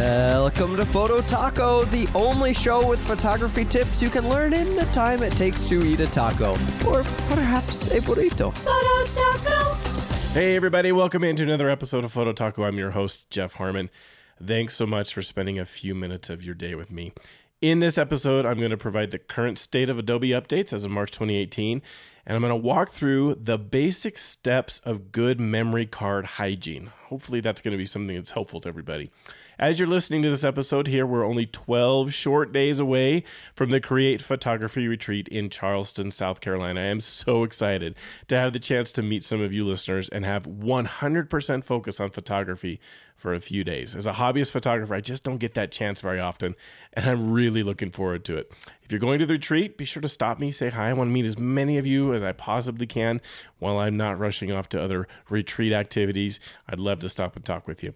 Welcome 0.00 0.78
to 0.78 0.86
Photo 0.86 1.20
Taco, 1.20 1.84
the 1.84 2.08
only 2.14 2.54
show 2.54 2.88
with 2.88 2.98
photography 2.98 3.66
tips 3.66 4.00
you 4.00 4.08
can 4.08 4.26
learn 4.30 4.54
in 4.54 4.74
the 4.74 4.86
time 4.86 5.22
it 5.22 5.32
takes 5.32 5.66
to 5.66 5.84
eat 5.84 6.00
a 6.00 6.06
taco, 6.06 6.52
or 6.88 7.02
perhaps 7.28 7.88
a 7.88 8.00
burrito. 8.00 8.50
Photo 8.50 9.12
Taco. 9.12 9.74
Hey, 10.32 10.56
everybody, 10.56 10.90
welcome 10.90 11.22
into 11.22 11.42
another 11.42 11.68
episode 11.68 12.02
of 12.02 12.12
Photo 12.12 12.32
Taco. 12.32 12.64
I'm 12.64 12.78
your 12.78 12.92
host, 12.92 13.28
Jeff 13.28 13.52
Harmon. 13.52 13.90
Thanks 14.42 14.72
so 14.72 14.86
much 14.86 15.12
for 15.12 15.20
spending 15.20 15.58
a 15.58 15.66
few 15.66 15.94
minutes 15.94 16.30
of 16.30 16.46
your 16.46 16.54
day 16.54 16.74
with 16.74 16.90
me. 16.90 17.12
In 17.60 17.80
this 17.80 17.98
episode, 17.98 18.46
I'm 18.46 18.56
going 18.56 18.70
to 18.70 18.78
provide 18.78 19.10
the 19.10 19.18
current 19.18 19.58
state 19.58 19.90
of 19.90 19.98
Adobe 19.98 20.30
updates 20.30 20.72
as 20.72 20.82
of 20.82 20.90
March 20.90 21.10
2018, 21.10 21.82
and 22.24 22.34
I'm 22.34 22.40
going 22.40 22.48
to 22.48 22.56
walk 22.56 22.88
through 22.88 23.34
the 23.34 23.58
basic 23.58 24.16
steps 24.16 24.80
of 24.82 25.12
good 25.12 25.38
memory 25.38 25.84
card 25.84 26.24
hygiene. 26.24 26.90
Hopefully, 27.08 27.40
that's 27.40 27.60
going 27.60 27.72
to 27.72 27.78
be 27.78 27.84
something 27.84 28.16
that's 28.16 28.30
helpful 28.30 28.62
to 28.62 28.68
everybody. 28.68 29.10
As 29.60 29.78
you're 29.78 29.86
listening 29.86 30.22
to 30.22 30.30
this 30.30 30.42
episode 30.42 30.86
here, 30.86 31.04
we're 31.04 31.22
only 31.22 31.44
12 31.44 32.14
short 32.14 32.50
days 32.50 32.78
away 32.78 33.24
from 33.54 33.68
the 33.68 33.78
Create 33.78 34.22
Photography 34.22 34.88
Retreat 34.88 35.28
in 35.28 35.50
Charleston, 35.50 36.10
South 36.10 36.40
Carolina. 36.40 36.80
I 36.80 36.84
am 36.84 37.00
so 37.00 37.44
excited 37.44 37.94
to 38.28 38.38
have 38.38 38.54
the 38.54 38.58
chance 38.58 38.90
to 38.92 39.02
meet 39.02 39.22
some 39.22 39.42
of 39.42 39.52
you 39.52 39.66
listeners 39.66 40.08
and 40.08 40.24
have 40.24 40.44
100% 40.44 41.62
focus 41.62 42.00
on 42.00 42.08
photography 42.08 42.80
for 43.14 43.34
a 43.34 43.40
few 43.40 43.62
days. 43.62 43.94
As 43.94 44.06
a 44.06 44.14
hobbyist 44.14 44.50
photographer, 44.50 44.94
I 44.94 45.02
just 45.02 45.24
don't 45.24 45.36
get 45.36 45.52
that 45.52 45.72
chance 45.72 46.00
very 46.00 46.20
often, 46.20 46.56
and 46.94 47.04
I'm 47.04 47.30
really 47.30 47.62
looking 47.62 47.90
forward 47.90 48.24
to 48.24 48.38
it. 48.38 48.50
If 48.82 48.90
you're 48.90 48.98
going 48.98 49.18
to 49.18 49.26
the 49.26 49.34
retreat, 49.34 49.76
be 49.76 49.84
sure 49.84 50.00
to 50.00 50.08
stop 50.08 50.38
me, 50.38 50.52
say 50.52 50.70
hi. 50.70 50.88
I 50.88 50.94
want 50.94 51.08
to 51.08 51.12
meet 51.12 51.26
as 51.26 51.38
many 51.38 51.76
of 51.76 51.86
you 51.86 52.14
as 52.14 52.22
I 52.22 52.32
possibly 52.32 52.86
can 52.86 53.20
while 53.58 53.76
I'm 53.76 53.98
not 53.98 54.18
rushing 54.18 54.50
off 54.50 54.70
to 54.70 54.82
other 54.82 55.06
retreat 55.28 55.74
activities. 55.74 56.40
I'd 56.66 56.80
love 56.80 57.00
to 57.00 57.10
stop 57.10 57.36
and 57.36 57.44
talk 57.44 57.68
with 57.68 57.82
you. 57.82 57.92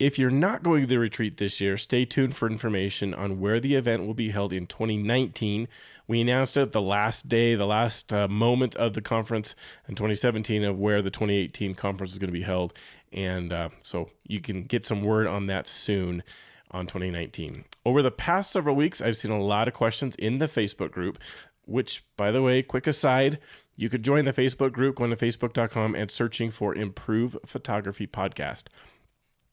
If 0.00 0.18
you're 0.18 0.30
not 0.30 0.62
going 0.62 0.80
to 0.80 0.86
the 0.86 0.98
retreat 0.98 1.36
this 1.36 1.60
year, 1.60 1.76
stay 1.76 2.06
tuned 2.06 2.34
for 2.34 2.48
information 2.48 3.12
on 3.12 3.38
where 3.38 3.60
the 3.60 3.74
event 3.74 4.06
will 4.06 4.14
be 4.14 4.30
held 4.30 4.50
in 4.50 4.66
2019. 4.66 5.68
We 6.08 6.22
announced 6.22 6.56
it 6.56 6.72
the 6.72 6.80
last 6.80 7.28
day, 7.28 7.54
the 7.54 7.66
last 7.66 8.10
uh, 8.10 8.26
moment 8.26 8.74
of 8.76 8.94
the 8.94 9.02
conference 9.02 9.54
in 9.86 9.96
2017 9.96 10.64
of 10.64 10.78
where 10.78 11.02
the 11.02 11.10
2018 11.10 11.74
conference 11.74 12.12
is 12.12 12.18
going 12.18 12.28
to 12.28 12.32
be 12.32 12.44
held. 12.44 12.72
And 13.12 13.52
uh, 13.52 13.68
so 13.82 14.08
you 14.26 14.40
can 14.40 14.62
get 14.62 14.86
some 14.86 15.02
word 15.02 15.26
on 15.26 15.48
that 15.48 15.68
soon 15.68 16.22
on 16.70 16.86
2019. 16.86 17.66
Over 17.84 18.00
the 18.00 18.10
past 18.10 18.52
several 18.52 18.76
weeks, 18.76 19.02
I've 19.02 19.18
seen 19.18 19.32
a 19.32 19.42
lot 19.42 19.68
of 19.68 19.74
questions 19.74 20.14
in 20.14 20.38
the 20.38 20.46
Facebook 20.46 20.92
group, 20.92 21.18
which, 21.66 22.06
by 22.16 22.30
the 22.30 22.40
way, 22.40 22.62
quick 22.62 22.86
aside, 22.86 23.38
you 23.76 23.90
could 23.90 24.02
join 24.02 24.24
the 24.24 24.32
Facebook 24.32 24.72
group 24.72 24.96
going 24.96 25.10
to 25.10 25.16
facebook.com 25.16 25.94
and 25.94 26.10
searching 26.10 26.50
for 26.50 26.74
Improve 26.74 27.36
Photography 27.44 28.06
Podcast 28.06 28.64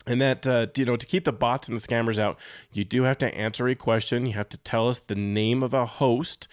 and 0.08 0.22
that 0.22 0.48
uh, 0.48 0.68
you 0.76 0.86
know 0.86 0.96
to 0.96 1.06
keep 1.06 1.26
the 1.26 1.34
bots 1.34 1.68
and 1.68 1.78
the 1.78 1.86
scammers 1.86 2.18
out 2.18 2.40
you 2.72 2.84
do 2.84 3.04
have 3.04 3.18
to 3.20 3.34
answer 3.36 3.68
a 3.68 3.76
question. 3.76 4.26
You 4.26 4.34
have 4.34 4.50
to 4.50 4.58
tell 4.58 4.88
us 4.88 5.00
the 5.00 5.16
name 5.16 5.62
of 5.62 5.74
a 5.74 5.86
host 5.86 6.48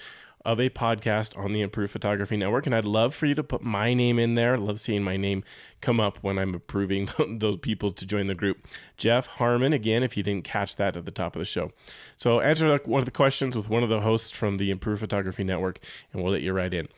of 0.44 0.60
a 0.60 0.68
podcast 0.68 1.38
on 1.38 1.52
the 1.52 1.62
improved 1.62 1.90
photography 1.90 2.36
network. 2.36 2.66
And 2.66 2.74
i'd 2.74 2.84
love 2.84 3.14
for 3.14 3.26
you 3.26 3.34
to 3.34 3.42
put 3.42 3.62
my 3.62 3.94
name 3.94 4.18
in 4.18 4.34
there. 4.34 4.54
I 4.54 4.58
love 4.58 4.78
seeing 4.78 5.02
my 5.02 5.16
name 5.16 5.42
come 5.80 6.00
up 6.00 6.18
when 6.20 6.38
i'm 6.38 6.54
approving 6.54 7.08
those 7.38 7.56
people 7.58 7.90
to 7.92 8.06
join 8.06 8.26
the 8.26 8.34
group. 8.34 8.66
Jeff 8.96 9.26
harmon 9.26 9.72
again 9.72 10.02
if 10.02 10.16
you 10.16 10.22
didn't 10.22 10.44
catch 10.44 10.76
that 10.76 10.96
at 10.96 11.04
the 11.04 11.10
top 11.10 11.34
of 11.34 11.40
the 11.40 11.46
show. 11.46 11.72
So 12.16 12.40
answer 12.40 12.78
one 12.84 13.00
of 13.00 13.06
the 13.06 13.10
questions 13.10 13.56
with 13.56 13.70
one 13.70 13.82
of 13.82 13.88
the 13.88 14.00
hosts 14.00 14.30
from 14.30 14.58
the 14.58 14.70
improved 14.70 15.00
photography 15.00 15.44
network 15.44 15.78
and 16.12 16.22
we'll 16.22 16.32
let 16.32 16.42
you 16.42 16.52
right 16.52 16.72
in. 16.72 16.88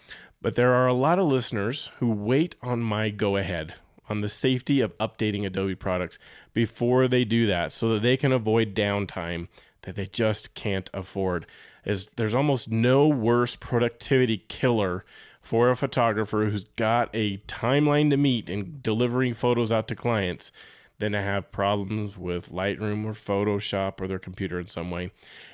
But 0.43 0.55
there 0.55 0.75
are 0.75 0.87
a 0.87 0.93
lot 0.93 1.19
of 1.19 1.27
listeners 1.27 1.91
who 1.99 2.11
wait 2.11 2.57
on 2.62 2.81
my 2.81 3.11
go 3.11 3.37
ahead 3.37 3.75
on 4.09 4.21
the 4.21 4.29
safety 4.29 4.81
of 4.81 4.97
updating 4.99 5.45
Adobe 5.45 5.75
products 5.75 6.19
before 6.53 7.09
they 7.09 7.25
do 7.25 7.47
that 7.47 7.73
so 7.73 7.95
that 7.95 8.03
they 8.03 8.17
can 8.17 8.33
avoid 8.33 8.75
downtime 8.75 9.49
that 9.83 9.97
they 9.97 10.07
just 10.07 10.55
can't 10.55 10.91
afford. 10.93 11.47
Is 11.85 12.09
there's 12.16 12.34
almost 12.34 12.71
no 12.71 13.06
worse 13.06 13.56
productivity 13.56 14.39
killer 14.49 15.05
for 15.41 15.71
a 15.71 15.77
photographer 15.77 16.47
who's 16.47 16.65
got 16.65 17.09
a 17.15 17.39
timeline 17.47 18.11
to 18.11 18.16
meet 18.16 18.50
in 18.50 18.78
delivering 18.83 19.33
photos 19.33 19.71
out 19.71 19.87
to 19.89 19.95
clients 19.95 20.50
than 20.99 21.12
to 21.12 21.22
have 21.22 21.53
problems 21.53 22.16
with 22.16 22.50
Lightroom 22.50 23.05
or 23.05 23.12
Photoshop 23.12 24.00
or 24.00 24.09
their 24.09 24.19
computer 24.19 24.59
in 24.59 24.66
some 24.66 24.91
way. 24.91 25.12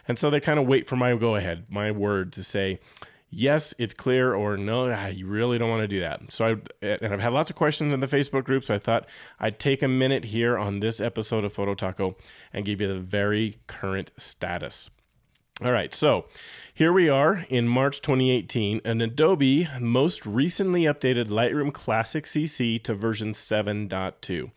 And 0.08 0.18
so 0.18 0.30
they 0.30 0.40
kind 0.40 0.58
of 0.58 0.66
wait 0.66 0.86
for 0.86 0.96
my 0.96 1.14
go 1.16 1.34
ahead, 1.34 1.66
my 1.68 1.90
word 1.90 2.32
to 2.34 2.42
say, 2.44 2.78
yes, 3.32 3.74
it's 3.78 3.94
clear, 3.94 4.34
or 4.34 4.56
no, 4.56 5.08
you 5.08 5.26
really 5.26 5.58
don't 5.58 5.70
want 5.70 5.82
to 5.82 5.88
do 5.88 6.00
that. 6.00 6.32
So, 6.32 6.44
I, 6.44 6.86
and 6.86 7.12
I've 7.12 7.20
had 7.20 7.32
lots 7.32 7.50
of 7.50 7.56
questions 7.56 7.92
in 7.92 8.00
the 8.00 8.06
Facebook 8.06 8.44
group, 8.44 8.62
so 8.62 8.74
I 8.74 8.78
thought 8.78 9.06
I'd 9.40 9.58
take 9.58 9.82
a 9.82 9.88
minute 9.88 10.26
here 10.26 10.56
on 10.56 10.80
this 10.80 11.00
episode 11.00 11.44
of 11.44 11.52
Photo 11.52 11.74
Taco 11.74 12.16
and 12.52 12.64
give 12.64 12.80
you 12.80 12.86
the 12.86 13.00
very 13.00 13.58
current 13.66 14.12
status. 14.16 14.90
All 15.64 15.72
right, 15.72 15.94
so 15.94 16.26
here 16.72 16.92
we 16.92 17.08
are 17.08 17.46
in 17.48 17.68
March 17.68 18.02
2018, 18.02 18.80
and 18.84 19.02
Adobe 19.02 19.68
most 19.80 20.26
recently 20.26 20.82
updated 20.82 21.26
Lightroom 21.26 21.72
Classic 21.72 22.24
CC 22.24 22.82
to 22.82 22.94
version 22.94 23.32
7.2. 23.32 24.50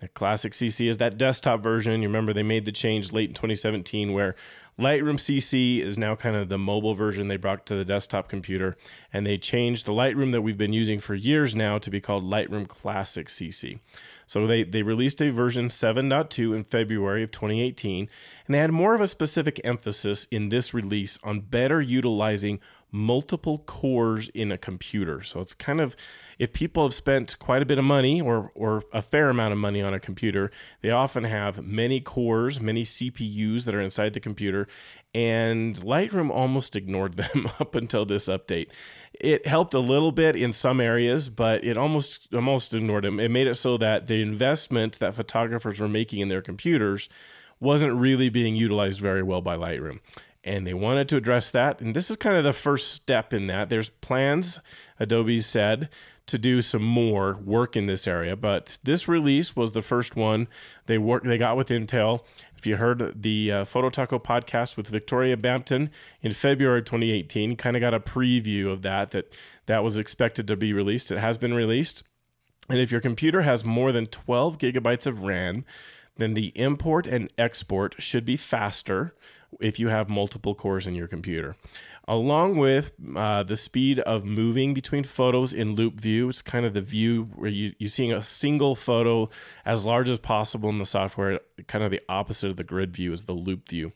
The 0.00 0.08
Classic 0.08 0.52
CC 0.52 0.88
is 0.88 0.98
that 0.98 1.16
desktop 1.16 1.62
version. 1.62 2.02
You 2.02 2.08
remember 2.08 2.32
they 2.32 2.42
made 2.42 2.66
the 2.66 2.72
change 2.72 3.12
late 3.12 3.30
in 3.30 3.34
2017 3.34 4.12
where 4.12 4.36
Lightroom 4.78 5.18
CC 5.18 5.80
is 5.80 5.96
now 5.96 6.16
kind 6.16 6.34
of 6.34 6.48
the 6.48 6.58
mobile 6.58 6.94
version 6.94 7.28
they 7.28 7.36
brought 7.36 7.64
to 7.66 7.76
the 7.76 7.84
desktop 7.84 8.28
computer, 8.28 8.76
and 9.12 9.24
they 9.24 9.38
changed 9.38 9.86
the 9.86 9.92
Lightroom 9.92 10.32
that 10.32 10.42
we've 10.42 10.58
been 10.58 10.72
using 10.72 10.98
for 10.98 11.14
years 11.14 11.54
now 11.54 11.78
to 11.78 11.90
be 11.90 12.00
called 12.00 12.24
Lightroom 12.24 12.66
Classic 12.66 13.28
CC. 13.28 13.78
So 14.26 14.48
they, 14.48 14.64
they 14.64 14.82
released 14.82 15.22
a 15.22 15.30
version 15.30 15.68
7.2 15.68 16.56
in 16.56 16.64
February 16.64 17.22
of 17.22 17.30
2018, 17.30 18.08
and 18.46 18.54
they 18.54 18.58
had 18.58 18.72
more 18.72 18.96
of 18.96 19.00
a 19.00 19.06
specific 19.06 19.60
emphasis 19.62 20.26
in 20.32 20.48
this 20.48 20.74
release 20.74 21.20
on 21.22 21.40
better 21.40 21.80
utilizing 21.80 22.58
multiple 22.94 23.58
cores 23.58 24.28
in 24.28 24.52
a 24.52 24.56
computer. 24.56 25.20
So 25.20 25.40
it's 25.40 25.52
kind 25.52 25.80
of 25.80 25.96
if 26.38 26.52
people 26.52 26.84
have 26.84 26.94
spent 26.94 27.36
quite 27.40 27.60
a 27.60 27.66
bit 27.66 27.76
of 27.76 27.84
money 27.84 28.20
or 28.20 28.52
or 28.54 28.84
a 28.92 29.02
fair 29.02 29.28
amount 29.28 29.52
of 29.52 29.58
money 29.58 29.82
on 29.82 29.92
a 29.92 29.98
computer, 29.98 30.52
they 30.80 30.90
often 30.90 31.24
have 31.24 31.66
many 31.66 32.00
cores, 32.00 32.60
many 32.60 32.84
CPUs 32.84 33.64
that 33.64 33.74
are 33.74 33.80
inside 33.80 34.12
the 34.12 34.20
computer, 34.20 34.68
and 35.12 35.74
Lightroom 35.80 36.30
almost 36.30 36.76
ignored 36.82 37.16
them 37.16 37.48
up 37.60 37.74
until 37.74 38.06
this 38.06 38.28
update. 38.28 38.68
It 39.12 39.44
helped 39.46 39.74
a 39.74 39.80
little 39.80 40.12
bit 40.12 40.36
in 40.36 40.52
some 40.52 40.80
areas, 40.80 41.28
but 41.28 41.64
it 41.64 41.76
almost 41.76 42.32
almost 42.32 42.74
ignored 42.74 43.02
them. 43.02 43.18
It 43.18 43.32
made 43.32 43.48
it 43.48 43.56
so 43.56 43.76
that 43.78 44.06
the 44.06 44.22
investment 44.22 45.00
that 45.00 45.14
photographers 45.14 45.80
were 45.80 45.88
making 45.88 46.20
in 46.20 46.28
their 46.28 46.42
computers 46.42 47.08
wasn't 47.58 47.94
really 47.94 48.28
being 48.28 48.54
utilized 48.54 49.00
very 49.00 49.22
well 49.22 49.40
by 49.40 49.56
Lightroom 49.56 49.98
and 50.44 50.66
they 50.66 50.74
wanted 50.74 51.08
to 51.08 51.16
address 51.16 51.50
that. 51.50 51.80
And 51.80 51.96
this 51.96 52.10
is 52.10 52.16
kind 52.16 52.36
of 52.36 52.44
the 52.44 52.52
first 52.52 52.92
step 52.92 53.32
in 53.32 53.46
that. 53.46 53.70
There's 53.70 53.88
plans, 53.88 54.60
Adobe 55.00 55.40
said, 55.40 55.88
to 56.26 56.38
do 56.38 56.62
some 56.62 56.82
more 56.82 57.38
work 57.44 57.76
in 57.76 57.86
this 57.86 58.06
area, 58.06 58.34
but 58.34 58.78
this 58.82 59.08
release 59.08 59.54
was 59.54 59.72
the 59.72 59.82
first 59.82 60.16
one 60.16 60.48
they 60.86 60.96
worked 60.96 61.26
they 61.26 61.36
got 61.36 61.56
with 61.56 61.68
Intel. 61.68 62.20
If 62.56 62.66
you 62.66 62.76
heard 62.76 63.22
the 63.22 63.52
uh, 63.52 63.64
Photo 63.64 63.90
Taco 63.90 64.18
podcast 64.18 64.76
with 64.76 64.88
Victoria 64.88 65.36
Bampton 65.36 65.90
in 66.22 66.32
February 66.32 66.82
2018, 66.82 67.56
kind 67.56 67.76
of 67.76 67.80
got 67.80 67.92
a 67.92 68.00
preview 68.00 68.70
of 68.70 68.80
that 68.82 69.10
that 69.10 69.34
that 69.66 69.84
was 69.84 69.98
expected 69.98 70.46
to 70.48 70.56
be 70.56 70.72
released. 70.72 71.10
It 71.10 71.18
has 71.18 71.36
been 71.36 71.52
released. 71.52 72.02
And 72.70 72.78
if 72.78 72.90
your 72.90 73.02
computer 73.02 73.42
has 73.42 73.62
more 73.62 73.92
than 73.92 74.06
12 74.06 74.56
gigabytes 74.56 75.06
of 75.06 75.24
RAM, 75.24 75.66
then 76.16 76.34
the 76.34 76.52
import 76.54 77.06
and 77.06 77.32
export 77.36 77.96
should 77.98 78.24
be 78.24 78.36
faster 78.36 79.14
if 79.60 79.78
you 79.78 79.88
have 79.88 80.08
multiple 80.08 80.54
cores 80.54 80.86
in 80.86 80.94
your 80.94 81.06
computer. 81.06 81.56
Along 82.06 82.56
with 82.56 82.92
uh, 83.16 83.44
the 83.44 83.56
speed 83.56 83.98
of 84.00 84.24
moving 84.24 84.74
between 84.74 85.04
photos 85.04 85.52
in 85.54 85.74
loupe 85.74 86.00
view, 86.00 86.28
it's 86.28 86.42
kind 86.42 86.66
of 86.66 86.74
the 86.74 86.80
view 86.80 87.30
where 87.34 87.50
you, 87.50 87.72
you're 87.78 87.88
seeing 87.88 88.12
a 88.12 88.22
single 88.22 88.74
photo 88.74 89.30
as 89.64 89.84
large 89.84 90.10
as 90.10 90.18
possible 90.18 90.68
in 90.68 90.78
the 90.78 90.84
software. 90.84 91.40
Kind 91.66 91.82
of 91.82 91.90
the 91.90 92.02
opposite 92.08 92.50
of 92.50 92.56
the 92.56 92.64
grid 92.64 92.94
view 92.94 93.12
is 93.12 93.24
the 93.24 93.32
loupe 93.32 93.68
view. 93.68 93.92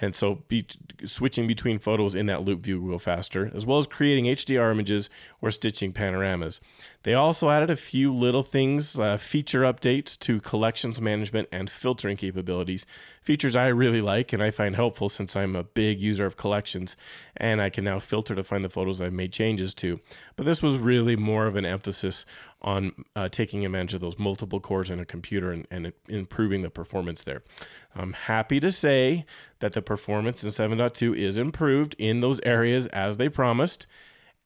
And 0.00 0.14
so 0.14 0.42
be, 0.48 0.66
switching 1.04 1.46
between 1.46 1.78
photos 1.78 2.14
in 2.14 2.26
that 2.26 2.44
loupe 2.44 2.60
view 2.60 2.80
will 2.80 2.92
go 2.92 2.98
faster, 2.98 3.50
as 3.54 3.64
well 3.64 3.78
as 3.78 3.86
creating 3.86 4.24
HDR 4.24 4.70
images 4.72 5.08
or 5.40 5.50
stitching 5.50 5.92
panoramas. 5.92 6.60
They 7.04 7.14
also 7.14 7.50
added 7.50 7.70
a 7.70 7.76
few 7.76 8.12
little 8.12 8.42
things, 8.42 8.98
uh, 8.98 9.16
feature 9.16 9.62
updates 9.62 10.18
to 10.20 10.40
collections 10.40 11.00
management 11.00 11.48
and 11.52 11.68
filtering 11.68 12.16
capabilities. 12.16 12.86
Features 13.22 13.54
I 13.54 13.68
really 13.68 14.00
like 14.00 14.32
and 14.32 14.42
I 14.42 14.50
find 14.50 14.74
helpful 14.74 15.08
since 15.08 15.36
I'm 15.36 15.54
a 15.54 15.64
big 15.64 16.00
user 16.00 16.26
of 16.26 16.36
collections 16.36 16.96
and 17.36 17.60
I 17.60 17.70
can 17.70 17.84
now 17.84 17.98
filter 17.98 18.34
to 18.34 18.42
find 18.42 18.64
the 18.64 18.70
photos 18.70 19.00
I've 19.00 19.12
made 19.12 19.32
changes 19.32 19.74
to. 19.74 20.00
But 20.36 20.46
this 20.46 20.62
was 20.62 20.78
really 20.78 21.16
more 21.16 21.46
of 21.46 21.56
an 21.56 21.64
emphasis 21.64 22.26
on 22.64 23.04
uh, 23.14 23.28
taking 23.28 23.64
advantage 23.64 23.92
of 23.92 24.00
those 24.00 24.18
multiple 24.18 24.58
cores 24.58 24.90
in 24.90 24.98
a 24.98 25.04
computer 25.04 25.52
and, 25.52 25.66
and 25.70 25.92
improving 26.08 26.62
the 26.62 26.70
performance 26.70 27.22
there. 27.22 27.42
I'm 27.94 28.14
happy 28.14 28.58
to 28.58 28.72
say 28.72 29.26
that 29.60 29.72
the 29.72 29.82
performance 29.82 30.42
in 30.42 30.48
7.2 30.48 31.14
is 31.16 31.36
improved 31.36 31.94
in 31.98 32.20
those 32.20 32.40
areas 32.40 32.86
as 32.88 33.18
they 33.18 33.28
promised. 33.28 33.86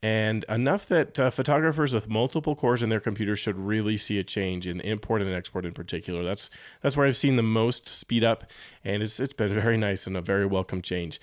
and 0.02 0.44
enough 0.48 0.86
that 0.86 1.18
uh, 1.18 1.30
photographers 1.30 1.94
with 1.94 2.08
multiple 2.08 2.56
cores 2.56 2.82
in 2.82 2.88
their 2.88 3.00
computers 3.00 3.38
should 3.38 3.58
really 3.58 3.96
see 3.96 4.18
a 4.18 4.24
change 4.24 4.66
in 4.66 4.80
import 4.80 5.22
and 5.22 5.32
export 5.32 5.64
in 5.64 5.72
particular. 5.72 6.24
That's 6.24 6.50
that's 6.82 6.96
where 6.96 7.06
I've 7.06 7.16
seen 7.16 7.36
the 7.36 7.42
most 7.42 7.88
speed 7.88 8.24
up, 8.24 8.44
and 8.84 9.02
it's 9.02 9.18
it's 9.18 9.32
been 9.32 9.54
very 9.54 9.76
nice 9.76 10.06
and 10.06 10.16
a 10.16 10.20
very 10.20 10.46
welcome 10.46 10.82
change. 10.82 11.20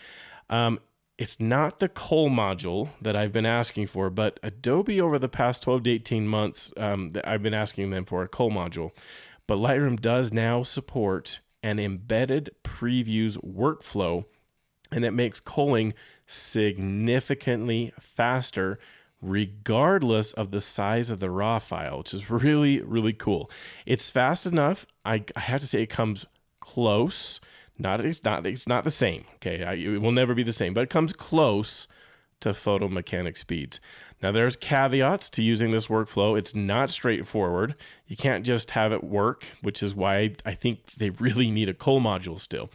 Um, 0.49 0.79
it's 1.17 1.39
not 1.39 1.79
the 1.79 1.87
Cull 1.89 2.29
module 2.29 2.89
that 3.01 3.15
I've 3.15 3.31
been 3.31 3.45
asking 3.45 3.87
for, 3.87 4.09
but 4.09 4.39
Adobe 4.43 4.99
over 4.99 5.17
the 5.17 5.29
past 5.29 5.63
12 5.63 5.83
to 5.83 5.91
18 5.91 6.27
months, 6.27 6.71
um, 6.77 7.13
I've 7.23 7.43
been 7.43 7.53
asking 7.53 7.89
them 7.91 8.05
for 8.05 8.23
a 8.23 8.27
Cull 8.27 8.51
module. 8.51 8.91
But 9.47 9.57
Lightroom 9.57 10.01
does 10.01 10.33
now 10.33 10.63
support 10.63 11.39
an 11.63 11.79
embedded 11.79 12.49
previews 12.63 13.37
workflow, 13.43 14.25
and 14.91 15.05
it 15.05 15.11
makes 15.11 15.39
culling 15.39 15.93
significantly 16.27 17.93
faster 17.99 18.77
regardless 19.21 20.33
of 20.33 20.51
the 20.51 20.61
size 20.61 21.09
of 21.09 21.19
the 21.19 21.31
raw 21.31 21.59
file, 21.59 21.99
which 21.99 22.13
is 22.13 22.29
really, 22.29 22.81
really 22.81 23.13
cool. 23.13 23.49
It's 23.85 24.09
fast 24.09 24.45
enough. 24.45 24.85
I, 25.03 25.23
I 25.35 25.39
have 25.39 25.61
to 25.61 25.67
say 25.67 25.83
it 25.83 25.89
comes 25.89 26.25
close. 26.59 27.39
Not 27.77 28.03
it's 28.05 28.23
not 28.23 28.45
it's 28.45 28.67
not 28.67 28.83
the 28.83 28.91
same. 28.91 29.25
Okay, 29.35 29.63
I, 29.63 29.73
it 29.73 30.01
will 30.01 30.11
never 30.11 30.33
be 30.33 30.43
the 30.43 30.53
same, 30.53 30.73
but 30.73 30.81
it 30.81 30.89
comes 30.89 31.13
close 31.13 31.87
to 32.39 32.53
photo 32.53 32.87
mechanic 32.87 33.37
speeds. 33.37 33.79
Now 34.21 34.31
there's 34.31 34.55
caveats 34.55 35.29
to 35.31 35.43
using 35.43 35.71
this 35.71 35.87
workflow. 35.87 36.37
It's 36.37 36.55
not 36.55 36.89
straightforward. 36.89 37.75
You 38.07 38.15
can't 38.15 38.45
just 38.45 38.71
have 38.71 38.91
it 38.91 39.03
work, 39.03 39.45
which 39.61 39.83
is 39.83 39.93
why 39.93 40.33
I 40.45 40.53
think 40.53 40.93
they 40.93 41.09
really 41.09 41.51
need 41.51 41.69
a 41.69 41.73
Cull 41.73 41.99
module 41.99 42.39
still. 42.39 42.69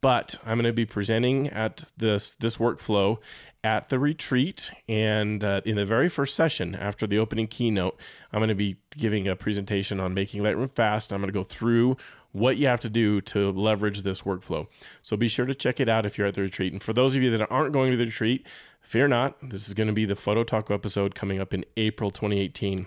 But 0.00 0.36
I'm 0.46 0.58
going 0.58 0.64
to 0.64 0.72
be 0.72 0.86
presenting 0.86 1.48
at 1.48 1.84
this 1.96 2.34
this 2.34 2.56
workflow 2.56 3.18
at 3.64 3.88
the 3.88 3.98
retreat 3.98 4.70
and 4.88 5.42
uh, 5.42 5.60
in 5.64 5.74
the 5.74 5.84
very 5.84 6.08
first 6.08 6.36
session 6.36 6.76
after 6.76 7.06
the 7.08 7.18
opening 7.18 7.48
keynote 7.48 7.98
i'm 8.32 8.38
going 8.38 8.48
to 8.48 8.54
be 8.54 8.76
giving 8.96 9.26
a 9.26 9.34
presentation 9.34 9.98
on 9.98 10.14
making 10.14 10.42
lightroom 10.42 10.70
fast 10.70 11.12
i'm 11.12 11.20
going 11.20 11.28
to 11.28 11.36
go 11.36 11.42
through 11.42 11.96
what 12.32 12.56
you 12.56 12.66
have 12.66 12.80
to 12.80 12.90
do 12.90 13.20
to 13.22 13.50
leverage 13.50 14.02
this 14.02 14.22
workflow. 14.22 14.66
So 15.02 15.16
be 15.16 15.28
sure 15.28 15.46
to 15.46 15.54
check 15.54 15.80
it 15.80 15.88
out 15.88 16.06
if 16.06 16.18
you're 16.18 16.26
at 16.26 16.34
the 16.34 16.42
retreat. 16.42 16.72
And 16.72 16.82
for 16.82 16.92
those 16.92 17.16
of 17.16 17.22
you 17.22 17.36
that 17.36 17.50
aren't 17.50 17.72
going 17.72 17.90
to 17.90 17.96
the 17.96 18.04
retreat 18.04 18.46
fear 18.80 19.06
not. 19.06 19.36
This 19.50 19.68
is 19.68 19.74
going 19.74 19.88
to 19.88 19.92
be 19.92 20.06
the 20.06 20.16
photo 20.16 20.44
taco 20.44 20.72
episode 20.72 21.14
coming 21.14 21.38
up 21.38 21.52
in 21.52 21.62
april 21.76 22.10
2018 22.10 22.78
i'm 22.78 22.86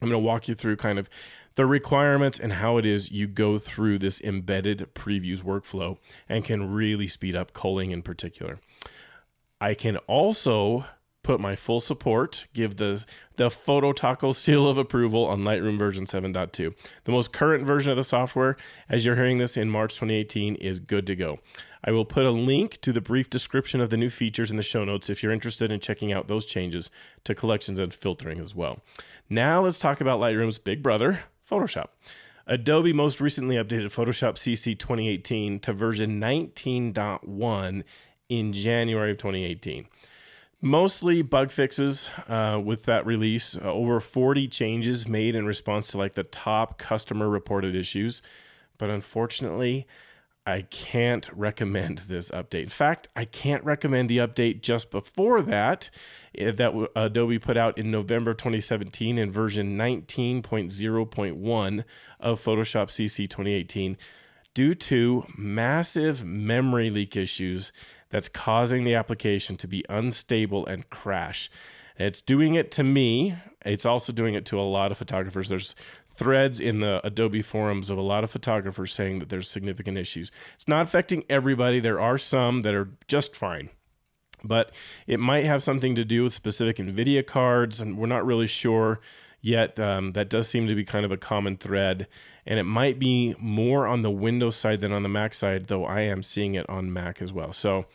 going 0.00 0.12
to 0.12 0.18
walk 0.18 0.48
you 0.48 0.54
through 0.54 0.76
kind 0.76 0.98
of 0.98 1.08
the 1.54 1.66
requirements 1.66 2.38
and 2.38 2.54
how 2.54 2.76
it 2.76 2.86
is 2.86 3.10
you 3.10 3.26
go 3.26 3.58
through 3.58 3.98
this 3.98 4.20
embedded 4.20 4.94
previews 4.94 5.42
workflow 5.42 5.98
and 6.28 6.44
can 6.44 6.72
really 6.72 7.08
speed 7.08 7.34
up 7.34 7.52
culling 7.52 7.90
in 7.90 8.02
particular. 8.02 8.60
I 9.60 9.74
can 9.74 9.96
also 9.98 10.86
put 11.22 11.40
my 11.40 11.54
full 11.54 11.80
support, 11.80 12.46
give 12.52 12.76
the 12.76 13.04
the 13.36 13.50
Photo 13.50 13.92
Taco 13.92 14.32
seal 14.32 14.68
of 14.68 14.76
approval 14.76 15.24
on 15.24 15.40
Lightroom 15.40 15.78
version 15.78 16.04
7.2. 16.04 16.74
The 17.04 17.12
most 17.12 17.32
current 17.32 17.64
version 17.64 17.90
of 17.90 17.96
the 17.96 18.04
software, 18.04 18.56
as 18.88 19.04
you're 19.04 19.16
hearing 19.16 19.38
this 19.38 19.56
in 19.56 19.70
March 19.70 19.94
2018, 19.94 20.56
is 20.56 20.78
good 20.78 21.06
to 21.06 21.16
go. 21.16 21.38
I 21.82 21.92
will 21.92 22.04
put 22.04 22.26
a 22.26 22.30
link 22.30 22.80
to 22.82 22.92
the 22.92 23.00
brief 23.00 23.30
description 23.30 23.80
of 23.80 23.88
the 23.88 23.96
new 23.96 24.10
features 24.10 24.50
in 24.50 24.58
the 24.58 24.62
show 24.62 24.84
notes 24.84 25.08
if 25.08 25.22
you're 25.22 25.32
interested 25.32 25.72
in 25.72 25.80
checking 25.80 26.12
out 26.12 26.28
those 26.28 26.44
changes 26.44 26.90
to 27.24 27.34
collections 27.34 27.78
and 27.78 27.94
filtering 27.94 28.40
as 28.40 28.54
well. 28.54 28.80
Now 29.30 29.62
let's 29.62 29.78
talk 29.78 30.02
about 30.02 30.20
Lightroom's 30.20 30.58
big 30.58 30.82
brother, 30.82 31.20
Photoshop. 31.48 31.88
Adobe 32.46 32.92
most 32.92 33.20
recently 33.20 33.56
updated 33.56 33.86
Photoshop 33.86 34.34
CC 34.34 34.78
2018 34.78 35.60
to 35.60 35.72
version 35.72 36.20
19.1 36.20 37.84
in 38.28 38.52
January 38.52 39.12
of 39.12 39.18
2018. 39.18 39.86
Mostly 40.62 41.22
bug 41.22 41.50
fixes 41.50 42.10
uh, 42.28 42.60
with 42.62 42.84
that 42.84 43.06
release. 43.06 43.56
Uh, 43.56 43.72
over 43.72 43.98
40 43.98 44.46
changes 44.48 45.08
made 45.08 45.34
in 45.34 45.46
response 45.46 45.88
to 45.88 45.98
like 45.98 46.12
the 46.12 46.22
top 46.22 46.78
customer 46.78 47.30
reported 47.30 47.74
issues. 47.74 48.20
But 48.76 48.90
unfortunately, 48.90 49.86
I 50.46 50.62
can't 50.62 51.30
recommend 51.32 51.98
this 52.08 52.30
update. 52.30 52.64
In 52.64 52.68
fact, 52.68 53.08
I 53.16 53.24
can't 53.24 53.64
recommend 53.64 54.10
the 54.10 54.18
update 54.18 54.60
just 54.60 54.90
before 54.90 55.40
that 55.42 55.88
eh, 56.36 56.50
that 56.50 56.74
Adobe 56.94 57.38
put 57.38 57.56
out 57.56 57.78
in 57.78 57.90
November 57.90 58.34
2017 58.34 59.16
in 59.16 59.30
version 59.30 59.78
19.0.1 59.78 61.84
of 62.18 62.42
Photoshop 62.42 62.88
CC 62.88 63.26
2018 63.28 63.96
due 64.52 64.74
to 64.74 65.24
massive 65.36 66.24
memory 66.24 66.90
leak 66.90 67.16
issues 67.16 67.70
that's 68.10 68.28
causing 68.28 68.84
the 68.84 68.94
application 68.94 69.56
to 69.56 69.68
be 69.68 69.84
unstable 69.88 70.66
and 70.66 70.88
crash. 70.90 71.50
It's 71.96 72.20
doing 72.20 72.54
it 72.54 72.70
to 72.72 72.82
me. 72.82 73.36
It's 73.64 73.84
also 73.84 74.12
doing 74.12 74.34
it 74.34 74.46
to 74.46 74.60
a 74.60 74.62
lot 74.62 74.90
of 74.90 74.98
photographers. 74.98 75.48
There's 75.48 75.74
threads 76.06 76.60
in 76.60 76.80
the 76.80 77.00
Adobe 77.06 77.42
forums 77.42 77.90
of 77.90 77.98
a 77.98 78.02
lot 78.02 78.24
of 78.24 78.30
photographers 78.30 78.92
saying 78.92 79.20
that 79.20 79.28
there's 79.28 79.48
significant 79.48 79.98
issues. 79.98 80.30
It's 80.54 80.68
not 80.68 80.82
affecting 80.82 81.24
everybody. 81.28 81.80
There 81.80 82.00
are 82.00 82.18
some 82.18 82.62
that 82.62 82.74
are 82.74 82.90
just 83.06 83.36
fine. 83.36 83.70
But 84.42 84.72
it 85.06 85.20
might 85.20 85.44
have 85.44 85.62
something 85.62 85.94
to 85.94 86.04
do 86.04 86.24
with 86.24 86.32
specific 86.32 86.76
NVIDIA 86.76 87.26
cards, 87.26 87.80
and 87.80 87.98
we're 87.98 88.06
not 88.06 88.24
really 88.24 88.46
sure 88.46 89.00
yet. 89.42 89.78
Um, 89.78 90.12
that 90.12 90.30
does 90.30 90.48
seem 90.48 90.66
to 90.66 90.74
be 90.74 90.84
kind 90.84 91.04
of 91.04 91.12
a 91.12 91.16
common 91.18 91.56
thread. 91.56 92.06
And 92.50 92.58
it 92.58 92.64
might 92.64 92.98
be 92.98 93.36
more 93.38 93.86
on 93.86 94.02
the 94.02 94.10
Windows 94.10 94.56
side 94.56 94.80
than 94.80 94.90
on 94.90 95.04
the 95.04 95.08
Mac 95.08 95.34
side, 95.34 95.68
though 95.68 95.84
I 95.84 96.00
am 96.00 96.20
seeing 96.20 96.54
it 96.54 96.68
on 96.68 96.92
Mac 96.92 97.22
as 97.22 97.32
well. 97.32 97.52
So 97.52 97.86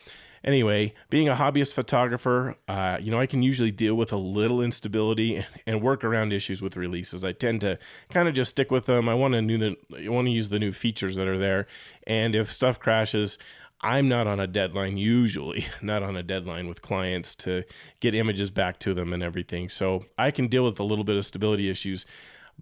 anyway, 0.45 0.93
being 1.09 1.27
a 1.27 1.35
hobbyist 1.35 1.73
photographer, 1.73 2.55
uh, 2.65 2.97
you 3.01 3.11
know, 3.11 3.19
I 3.19 3.25
can 3.25 3.43
usually 3.43 3.71
deal 3.71 3.95
with 3.95 4.13
a 4.13 4.17
little 4.17 4.61
instability 4.61 5.45
and 5.67 5.81
work 5.81 6.05
around 6.05 6.31
issues 6.31 6.61
with 6.61 6.77
releases. 6.77 7.25
I 7.25 7.33
tend 7.33 7.59
to 7.61 7.77
kind 8.09 8.29
of 8.29 8.33
just 8.33 8.51
stick 8.51 8.71
with 8.71 8.85
them. 8.85 9.09
I 9.09 9.13
want 9.13 9.33
to 9.33 9.41
new 9.41 9.57
the, 9.57 9.75
I 9.93 10.07
want 10.07 10.27
to 10.27 10.31
use 10.31 10.47
the 10.47 10.59
new 10.59 10.71
features 10.71 11.17
that 11.17 11.27
are 11.27 11.37
there, 11.37 11.67
and 12.07 12.33
if 12.33 12.49
stuff 12.49 12.79
crashes. 12.79 13.37
I'm 13.81 14.07
not 14.07 14.25
on 14.25 14.39
a 14.39 14.47
deadline 14.47 14.95
usually, 14.95 15.65
not 15.81 16.01
on 16.01 16.15
a 16.15 16.23
deadline 16.23 16.67
with 16.67 16.81
clients 16.81 17.35
to 17.35 17.65
get 17.99 18.15
images 18.15 18.49
back 18.49 18.79
to 18.79 18.93
them 18.93 19.11
and 19.11 19.21
everything. 19.21 19.67
So 19.67 20.05
I 20.17 20.31
can 20.31 20.47
deal 20.47 20.63
with 20.63 20.79
a 20.79 20.83
little 20.83 21.03
bit 21.03 21.17
of 21.17 21.25
stability 21.25 21.69
issues. 21.69 22.05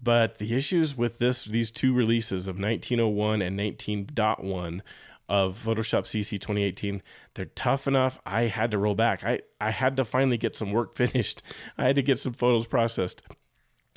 But 0.00 0.38
the 0.38 0.54
issues 0.54 0.96
with 0.96 1.18
this 1.18 1.44
these 1.44 1.70
two 1.70 1.94
releases 1.94 2.46
of 2.46 2.58
1901 2.58 3.40
and 3.42 3.58
19.1 3.58 4.80
of 5.28 5.62
Photoshop 5.64 6.04
CC 6.04 6.32
2018. 6.32 7.02
They're 7.34 7.46
tough 7.46 7.86
enough. 7.86 8.18
I 8.26 8.42
had 8.42 8.70
to 8.72 8.78
roll 8.78 8.94
back. 8.94 9.24
I, 9.24 9.40
I 9.60 9.70
had 9.70 9.96
to 9.96 10.04
finally 10.04 10.36
get 10.36 10.56
some 10.56 10.72
work 10.72 10.94
finished. 10.96 11.42
I 11.78 11.86
had 11.86 11.96
to 11.96 12.02
get 12.02 12.18
some 12.18 12.32
photos 12.32 12.66
processed, 12.66 13.22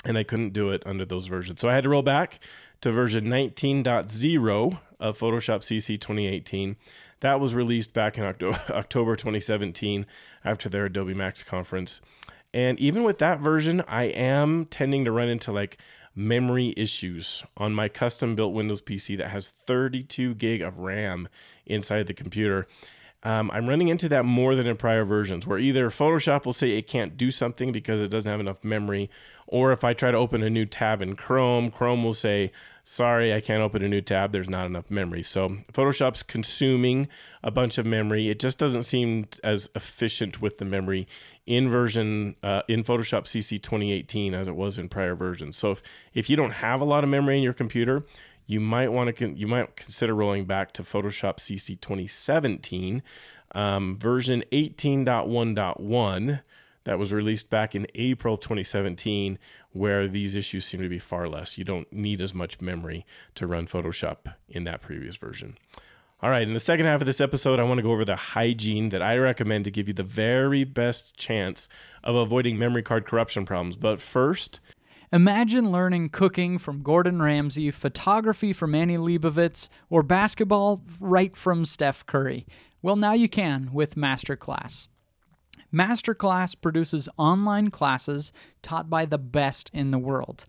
and 0.04 0.16
I 0.16 0.22
couldn't 0.22 0.52
do 0.52 0.70
it 0.70 0.82
under 0.86 1.04
those 1.04 1.26
versions. 1.26 1.60
So 1.60 1.68
I 1.68 1.74
had 1.74 1.84
to 1.84 1.90
roll 1.90 2.02
back 2.02 2.40
to 2.80 2.92
version 2.92 3.26
19.0 3.26 4.80
of 5.00 5.18
Photoshop 5.18 5.60
CC 5.60 6.00
2018. 6.00 6.76
That 7.20 7.40
was 7.40 7.54
released 7.54 7.92
back 7.92 8.16
in 8.16 8.24
October 8.70 9.16
2017 9.16 10.06
after 10.44 10.68
their 10.68 10.86
Adobe 10.86 11.14
Max 11.14 11.42
conference. 11.42 12.00
And 12.58 12.76
even 12.80 13.04
with 13.04 13.18
that 13.18 13.38
version, 13.38 13.84
I 13.86 14.06
am 14.06 14.66
tending 14.66 15.04
to 15.04 15.12
run 15.12 15.28
into 15.28 15.52
like 15.52 15.78
memory 16.16 16.74
issues 16.76 17.44
on 17.56 17.72
my 17.72 17.88
custom 17.88 18.34
built 18.34 18.52
Windows 18.52 18.82
PC 18.82 19.16
that 19.18 19.30
has 19.30 19.48
32 19.48 20.34
gig 20.34 20.60
of 20.60 20.78
RAM 20.78 21.28
inside 21.66 22.08
the 22.08 22.14
computer. 22.14 22.66
Um, 23.22 23.48
I'm 23.52 23.68
running 23.68 23.86
into 23.86 24.08
that 24.08 24.24
more 24.24 24.56
than 24.56 24.66
in 24.66 24.76
prior 24.76 25.04
versions, 25.04 25.46
where 25.46 25.58
either 25.60 25.88
Photoshop 25.88 26.46
will 26.46 26.52
say 26.52 26.70
it 26.70 26.88
can't 26.88 27.16
do 27.16 27.30
something 27.30 27.70
because 27.70 28.00
it 28.00 28.08
doesn't 28.08 28.30
have 28.30 28.40
enough 28.40 28.64
memory, 28.64 29.08
or 29.46 29.70
if 29.70 29.84
I 29.84 29.92
try 29.92 30.10
to 30.10 30.18
open 30.18 30.42
a 30.42 30.50
new 30.50 30.66
tab 30.66 31.00
in 31.00 31.14
Chrome, 31.14 31.70
Chrome 31.70 32.02
will 32.02 32.14
say, 32.14 32.50
sorry, 32.82 33.34
I 33.34 33.40
can't 33.40 33.62
open 33.62 33.82
a 33.82 33.88
new 33.88 34.00
tab, 34.00 34.32
there's 34.32 34.48
not 34.48 34.66
enough 34.66 34.90
memory. 34.90 35.22
So 35.22 35.58
Photoshop's 35.72 36.22
consuming 36.22 37.06
a 37.42 37.50
bunch 37.50 37.78
of 37.78 37.86
memory. 37.86 38.28
It 38.30 38.40
just 38.40 38.58
doesn't 38.58 38.84
seem 38.84 39.26
as 39.44 39.68
efficient 39.74 40.40
with 40.40 40.58
the 40.58 40.64
memory 40.64 41.06
in 41.48 41.68
version 41.70 42.36
uh, 42.42 42.60
in 42.68 42.84
Photoshop 42.84 43.24
CC 43.24 43.60
2018 43.60 44.34
as 44.34 44.46
it 44.48 44.54
was 44.54 44.78
in 44.78 44.90
prior 44.90 45.14
versions. 45.14 45.56
So 45.56 45.70
if, 45.70 45.82
if 46.12 46.28
you 46.28 46.36
don't 46.36 46.50
have 46.50 46.82
a 46.82 46.84
lot 46.84 47.04
of 47.04 47.10
memory 47.10 47.38
in 47.38 47.42
your 47.42 47.54
computer, 47.54 48.04
you 48.46 48.60
might 48.60 48.92
want 48.92 49.08
to 49.08 49.14
con- 49.14 49.36
you 49.36 49.46
might 49.46 49.74
consider 49.74 50.14
rolling 50.14 50.44
back 50.44 50.72
to 50.74 50.82
Photoshop 50.82 51.38
CC 51.38 51.80
2017 51.80 53.02
um, 53.52 53.98
version 53.98 54.44
18.1.1 54.52 56.42
that 56.84 56.98
was 56.98 57.14
released 57.14 57.48
back 57.48 57.74
in 57.74 57.86
April 57.94 58.36
2017 58.36 59.38
where 59.72 60.06
these 60.06 60.36
issues 60.36 60.66
seem 60.66 60.82
to 60.82 60.88
be 60.88 60.98
far 60.98 61.28
less. 61.28 61.56
You 61.56 61.64
don't 61.64 61.90
need 61.90 62.20
as 62.20 62.34
much 62.34 62.60
memory 62.60 63.06
to 63.36 63.46
run 63.46 63.66
Photoshop 63.66 64.34
in 64.50 64.64
that 64.64 64.82
previous 64.82 65.16
version. 65.16 65.56
All 66.20 66.30
right, 66.30 66.42
in 66.42 66.52
the 66.52 66.58
second 66.58 66.86
half 66.86 67.00
of 67.00 67.06
this 67.06 67.20
episode, 67.20 67.60
I 67.60 67.62
want 67.62 67.78
to 67.78 67.82
go 67.82 67.92
over 67.92 68.04
the 68.04 68.16
hygiene 68.16 68.88
that 68.88 69.00
I 69.00 69.16
recommend 69.16 69.64
to 69.66 69.70
give 69.70 69.86
you 69.86 69.94
the 69.94 70.02
very 70.02 70.64
best 70.64 71.16
chance 71.16 71.68
of 72.02 72.16
avoiding 72.16 72.58
memory 72.58 72.82
card 72.82 73.06
corruption 73.06 73.44
problems. 73.44 73.76
But 73.76 74.00
first, 74.00 74.58
Imagine 75.10 75.72
learning 75.72 76.10
cooking 76.10 76.58
from 76.58 76.82
Gordon 76.82 77.22
Ramsay, 77.22 77.70
photography 77.70 78.52
from 78.52 78.74
Annie 78.74 78.98
Leibovitz, 78.98 79.70
or 79.88 80.02
basketball 80.02 80.82
right 81.00 81.34
from 81.34 81.64
Steph 81.64 82.04
Curry. 82.04 82.46
Well, 82.82 82.96
now 82.96 83.14
you 83.14 83.26
can 83.26 83.70
with 83.72 83.94
Masterclass. 83.94 84.88
Masterclass 85.72 86.60
produces 86.60 87.08
online 87.16 87.70
classes 87.70 88.32
taught 88.60 88.90
by 88.90 89.06
the 89.06 89.16
best 89.16 89.70
in 89.72 89.92
the 89.92 89.98
world. 89.98 90.44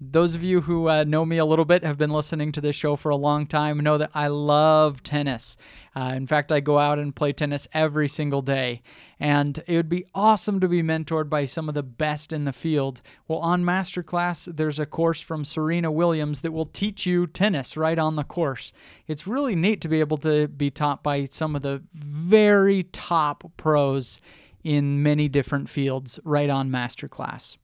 Those 0.00 0.36
of 0.36 0.44
you 0.44 0.60
who 0.60 0.88
uh, 0.88 1.02
know 1.02 1.26
me 1.26 1.38
a 1.38 1.44
little 1.44 1.64
bit, 1.64 1.82
have 1.82 1.98
been 1.98 2.10
listening 2.10 2.52
to 2.52 2.60
this 2.60 2.76
show 2.76 2.94
for 2.94 3.10
a 3.10 3.16
long 3.16 3.46
time, 3.46 3.80
know 3.80 3.98
that 3.98 4.12
I 4.14 4.28
love 4.28 5.02
tennis. 5.02 5.56
Uh, 5.96 6.12
in 6.14 6.28
fact, 6.28 6.52
I 6.52 6.60
go 6.60 6.78
out 6.78 7.00
and 7.00 7.16
play 7.16 7.32
tennis 7.32 7.66
every 7.74 8.06
single 8.06 8.40
day. 8.40 8.80
And 9.18 9.60
it 9.66 9.74
would 9.74 9.88
be 9.88 10.06
awesome 10.14 10.60
to 10.60 10.68
be 10.68 10.84
mentored 10.84 11.28
by 11.28 11.46
some 11.46 11.68
of 11.68 11.74
the 11.74 11.82
best 11.82 12.32
in 12.32 12.44
the 12.44 12.52
field. 12.52 13.00
Well, 13.26 13.40
on 13.40 13.64
Masterclass, 13.64 14.56
there's 14.56 14.78
a 14.78 14.86
course 14.86 15.20
from 15.20 15.44
Serena 15.44 15.90
Williams 15.90 16.42
that 16.42 16.52
will 16.52 16.66
teach 16.66 17.04
you 17.04 17.26
tennis 17.26 17.76
right 17.76 17.98
on 17.98 18.14
the 18.14 18.22
course. 18.22 18.72
It's 19.08 19.26
really 19.26 19.56
neat 19.56 19.80
to 19.80 19.88
be 19.88 19.98
able 19.98 20.18
to 20.18 20.46
be 20.46 20.70
taught 20.70 21.02
by 21.02 21.24
some 21.24 21.56
of 21.56 21.62
the 21.62 21.82
very 21.92 22.84
top 22.84 23.50
pros 23.56 24.20
in 24.62 25.02
many 25.02 25.28
different 25.28 25.68
fields 25.68 26.20
right 26.22 26.50
on 26.50 26.70
Masterclass. 26.70 27.56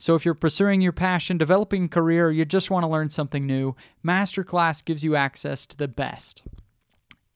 So 0.00 0.14
if 0.14 0.24
you're 0.24 0.34
pursuing 0.34 0.80
your 0.80 0.92
passion, 0.92 1.36
developing 1.36 1.90
career, 1.90 2.28
or 2.28 2.30
you 2.30 2.46
just 2.46 2.70
want 2.70 2.84
to 2.84 2.88
learn 2.88 3.10
something 3.10 3.46
new, 3.46 3.76
Masterclass 4.02 4.82
gives 4.82 5.04
you 5.04 5.14
access 5.14 5.66
to 5.66 5.76
the 5.76 5.88
best. 5.88 6.42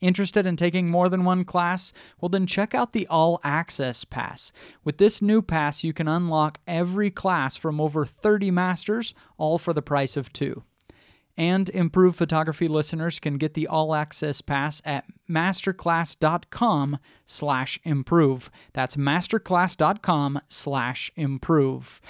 Interested 0.00 0.46
in 0.46 0.56
taking 0.56 0.90
more 0.90 1.10
than 1.10 1.24
one 1.24 1.44
class? 1.44 1.92
Well, 2.20 2.30
then 2.30 2.46
check 2.46 2.74
out 2.74 2.94
the 2.94 3.06
All 3.08 3.38
Access 3.44 4.04
Pass. 4.04 4.50
With 4.82 4.96
this 4.96 5.20
new 5.20 5.42
pass, 5.42 5.84
you 5.84 5.92
can 5.92 6.08
unlock 6.08 6.58
every 6.66 7.10
class 7.10 7.58
from 7.58 7.80
over 7.80 8.06
30 8.06 8.50
masters, 8.50 9.14
all 9.36 9.58
for 9.58 9.74
the 9.74 9.82
price 9.82 10.16
of 10.16 10.32
two. 10.32 10.62
And 11.36 11.68
improved 11.70 12.16
photography 12.16 12.66
listeners 12.66 13.20
can 13.20 13.36
get 13.36 13.54
the 13.54 13.66
all 13.66 13.94
access 13.94 14.40
pass 14.40 14.80
at 14.84 15.04
masterclass.com 15.28 16.98
slash 17.26 17.78
improve. 17.84 18.50
That's 18.72 18.96
masterclass.com 18.96 20.40
slash 20.48 21.12
improve. 21.16 22.00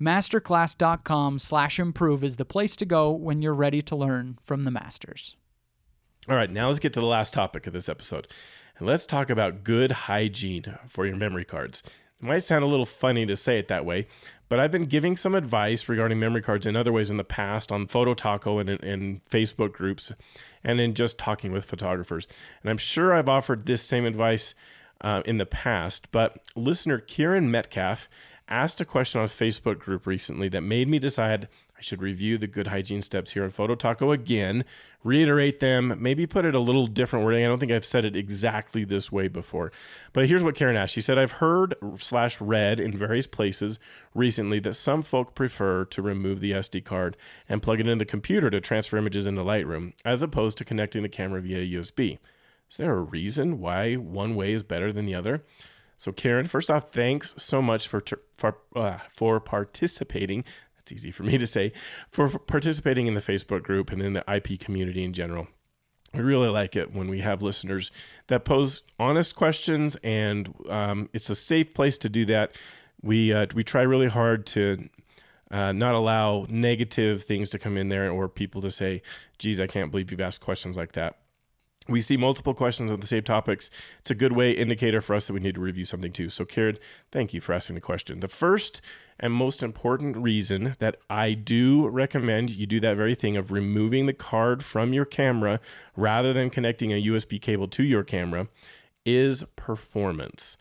Masterclass.com 0.00 1.38
slash 1.38 1.78
improve 1.78 2.24
is 2.24 2.36
the 2.36 2.44
place 2.44 2.74
to 2.76 2.86
go 2.86 3.10
when 3.10 3.42
you're 3.42 3.54
ready 3.54 3.82
to 3.82 3.94
learn 3.94 4.38
from 4.42 4.64
the 4.64 4.70
masters. 4.70 5.36
All 6.28 6.36
right, 6.36 6.50
now 6.50 6.68
let's 6.68 6.78
get 6.78 6.92
to 6.94 7.00
the 7.00 7.06
last 7.06 7.34
topic 7.34 7.66
of 7.66 7.72
this 7.72 7.88
episode. 7.88 8.26
And 8.78 8.86
let's 8.86 9.06
talk 9.06 9.28
about 9.28 9.62
good 9.62 9.92
hygiene 9.92 10.78
for 10.86 11.04
your 11.04 11.16
memory 11.16 11.44
cards. 11.44 11.82
It 12.22 12.26
might 12.26 12.38
sound 12.38 12.64
a 12.64 12.66
little 12.66 12.86
funny 12.86 13.26
to 13.26 13.36
say 13.36 13.58
it 13.58 13.68
that 13.68 13.84
way, 13.84 14.06
but 14.48 14.58
I've 14.58 14.70
been 14.70 14.86
giving 14.86 15.16
some 15.16 15.34
advice 15.34 15.88
regarding 15.88 16.18
memory 16.18 16.42
cards 16.42 16.66
in 16.66 16.76
other 16.76 16.92
ways 16.92 17.10
in 17.10 17.16
the 17.16 17.24
past 17.24 17.70
on 17.70 17.86
Photo 17.86 18.14
Taco 18.14 18.58
and 18.58 18.70
in 18.70 19.20
Facebook 19.30 19.72
groups 19.72 20.12
and 20.64 20.80
in 20.80 20.94
just 20.94 21.18
talking 21.18 21.52
with 21.52 21.64
photographers. 21.64 22.26
And 22.62 22.70
I'm 22.70 22.78
sure 22.78 23.14
I've 23.14 23.28
offered 23.28 23.66
this 23.66 23.82
same 23.82 24.06
advice 24.06 24.54
uh, 25.00 25.22
in 25.24 25.38
the 25.38 25.46
past, 25.46 26.10
but 26.10 26.38
listener 26.54 26.98
Kieran 26.98 27.50
Metcalf 27.50 28.08
asked 28.50 28.80
a 28.80 28.84
question 28.84 29.20
on 29.20 29.26
a 29.26 29.28
Facebook 29.28 29.78
group 29.78 30.06
recently 30.06 30.48
that 30.48 30.62
made 30.62 30.88
me 30.88 30.98
decide 30.98 31.48
I 31.80 31.82
should 31.82 32.02
review 32.02 32.36
the 32.36 32.46
good 32.46 32.66
hygiene 32.66 33.00
steps 33.00 33.32
here 33.32 33.42
on 33.42 33.48
Photo 33.48 33.74
Taco 33.74 34.12
again, 34.12 34.66
reiterate 35.02 35.60
them, 35.60 35.96
maybe 35.98 36.26
put 36.26 36.44
it 36.44 36.54
a 36.54 36.60
little 36.60 36.86
different 36.86 37.24
wording. 37.24 37.42
I 37.42 37.48
don't 37.48 37.58
think 37.58 37.72
I've 37.72 37.86
said 37.86 38.04
it 38.04 38.14
exactly 38.14 38.84
this 38.84 39.10
way 39.10 39.28
before. 39.28 39.72
But 40.12 40.28
here's 40.28 40.44
what 40.44 40.56
Karen 40.56 40.76
asked. 40.76 40.92
She 40.92 41.00
said, 41.00 41.16
I've 41.16 41.32
heard 41.32 41.74
slash 41.96 42.38
read 42.38 42.80
in 42.80 42.92
various 42.92 43.26
places 43.26 43.78
recently 44.14 44.58
that 44.60 44.74
some 44.74 45.02
folk 45.02 45.34
prefer 45.34 45.86
to 45.86 46.02
remove 46.02 46.40
the 46.40 46.52
SD 46.52 46.84
card 46.84 47.16
and 47.48 47.62
plug 47.62 47.80
it 47.80 47.86
into 47.86 48.04
the 48.04 48.10
computer 48.10 48.50
to 48.50 48.60
transfer 48.60 48.98
images 48.98 49.24
into 49.24 49.42
Lightroom, 49.42 49.94
as 50.04 50.22
opposed 50.22 50.58
to 50.58 50.64
connecting 50.66 51.02
the 51.02 51.08
camera 51.08 51.40
via 51.40 51.80
USB. 51.80 52.18
Is 52.70 52.76
there 52.76 52.92
a 52.92 53.00
reason 53.00 53.58
why 53.58 53.94
one 53.94 54.34
way 54.34 54.52
is 54.52 54.62
better 54.62 54.92
than 54.92 55.06
the 55.06 55.14
other? 55.14 55.44
So, 56.00 56.12
Karen, 56.12 56.46
first 56.46 56.70
off, 56.70 56.92
thanks 56.92 57.34
so 57.36 57.60
much 57.60 57.86
for 57.86 58.02
for 58.38 58.56
uh, 58.74 59.00
for 59.14 59.38
participating. 59.38 60.44
That's 60.74 60.92
easy 60.92 61.10
for 61.10 61.24
me 61.24 61.36
to 61.36 61.46
say. 61.46 61.74
For 62.10 62.30
participating 62.30 63.06
in 63.06 63.12
the 63.12 63.20
Facebook 63.20 63.62
group 63.62 63.92
and 63.92 64.00
in 64.00 64.14
the 64.14 64.24
IP 64.26 64.58
community 64.58 65.04
in 65.04 65.12
general. 65.12 65.48
We 66.14 66.20
really 66.20 66.48
like 66.48 66.74
it 66.74 66.94
when 66.94 67.08
we 67.08 67.20
have 67.20 67.42
listeners 67.42 67.90
that 68.28 68.46
pose 68.46 68.80
honest 68.98 69.36
questions, 69.36 69.98
and 70.02 70.54
um, 70.70 71.10
it's 71.12 71.28
a 71.28 71.34
safe 71.34 71.74
place 71.74 71.98
to 71.98 72.08
do 72.08 72.24
that. 72.24 72.56
We 73.02 73.34
uh, 73.34 73.48
we 73.54 73.62
try 73.62 73.82
really 73.82 74.08
hard 74.08 74.46
to 74.46 74.88
uh, 75.50 75.72
not 75.72 75.94
allow 75.94 76.46
negative 76.48 77.24
things 77.24 77.50
to 77.50 77.58
come 77.58 77.76
in 77.76 77.90
there 77.90 78.10
or 78.10 78.26
people 78.26 78.62
to 78.62 78.70
say, 78.70 79.02
"Geez, 79.36 79.60
I 79.60 79.66
can't 79.66 79.90
believe 79.90 80.10
you've 80.10 80.22
asked 80.22 80.40
questions 80.40 80.78
like 80.78 80.92
that." 80.92 81.18
We 81.90 82.00
see 82.00 82.16
multiple 82.16 82.54
questions 82.54 82.90
on 82.90 83.00
the 83.00 83.06
same 83.06 83.22
topics. 83.22 83.70
It's 83.98 84.10
a 84.10 84.14
good 84.14 84.32
way 84.32 84.52
indicator 84.52 85.00
for 85.00 85.14
us 85.14 85.26
that 85.26 85.32
we 85.32 85.40
need 85.40 85.56
to 85.56 85.60
review 85.60 85.84
something 85.84 86.12
too. 86.12 86.28
So, 86.28 86.44
Karen, 86.44 86.78
thank 87.10 87.34
you 87.34 87.40
for 87.40 87.52
asking 87.52 87.74
the 87.74 87.80
question. 87.80 88.20
The 88.20 88.28
first 88.28 88.80
and 89.18 89.32
most 89.32 89.62
important 89.62 90.16
reason 90.16 90.76
that 90.78 90.96
I 91.10 91.34
do 91.34 91.88
recommend 91.88 92.50
you 92.50 92.66
do 92.66 92.80
that 92.80 92.96
very 92.96 93.14
thing 93.14 93.36
of 93.36 93.52
removing 93.52 94.06
the 94.06 94.12
card 94.12 94.64
from 94.64 94.92
your 94.92 95.04
camera 95.04 95.60
rather 95.96 96.32
than 96.32 96.48
connecting 96.48 96.92
a 96.92 97.02
USB 97.02 97.40
cable 97.40 97.68
to 97.68 97.82
your 97.82 98.04
camera 98.04 98.48
is 99.04 99.44
performance. 99.56 100.56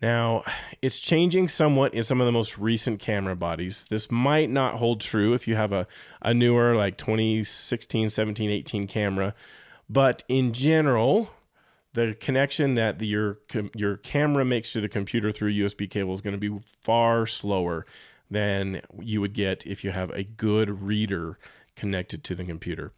Now, 0.00 0.42
it's 0.80 0.98
changing 0.98 1.48
somewhat 1.48 1.94
in 1.94 2.02
some 2.02 2.20
of 2.20 2.26
the 2.26 2.32
most 2.32 2.58
recent 2.58 2.98
camera 2.98 3.36
bodies. 3.36 3.86
This 3.88 4.10
might 4.10 4.50
not 4.50 4.76
hold 4.76 5.00
true 5.00 5.32
if 5.32 5.46
you 5.46 5.54
have 5.54 5.72
a, 5.72 5.86
a 6.20 6.34
newer, 6.34 6.74
like 6.74 6.96
2016, 6.96 8.10
17, 8.10 8.50
18 8.50 8.88
camera 8.88 9.32
but 9.92 10.24
in 10.26 10.54
general, 10.54 11.28
the 11.92 12.14
connection 12.14 12.74
that 12.74 12.98
the, 12.98 13.06
your 13.06 13.38
your 13.74 13.98
camera 13.98 14.44
makes 14.44 14.72
to 14.72 14.80
the 14.80 14.88
computer 14.88 15.30
through 15.30 15.52
USB 15.52 15.88
cable 15.90 16.14
is 16.14 16.22
going 16.22 16.38
to 16.38 16.50
be 16.50 16.58
far 16.80 17.26
slower 17.26 17.84
than 18.30 18.80
you 18.98 19.20
would 19.20 19.34
get 19.34 19.66
if 19.66 19.84
you 19.84 19.90
have 19.90 20.10
a 20.10 20.24
good 20.24 20.82
reader 20.82 21.38
connected 21.76 22.24
to 22.24 22.34
the 22.34 22.44
computer. 22.44 22.92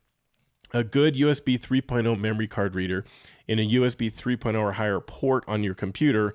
A 0.72 0.84
good 0.84 1.14
USB 1.14 1.60
3.0 1.60 2.18
memory 2.18 2.46
card 2.48 2.76
reader 2.76 3.04
in 3.48 3.58
a 3.58 3.68
USB 3.68 4.12
3.0 4.12 4.58
or 4.58 4.72
higher 4.72 5.00
port 5.00 5.44
on 5.48 5.64
your 5.64 5.74
computer, 5.74 6.34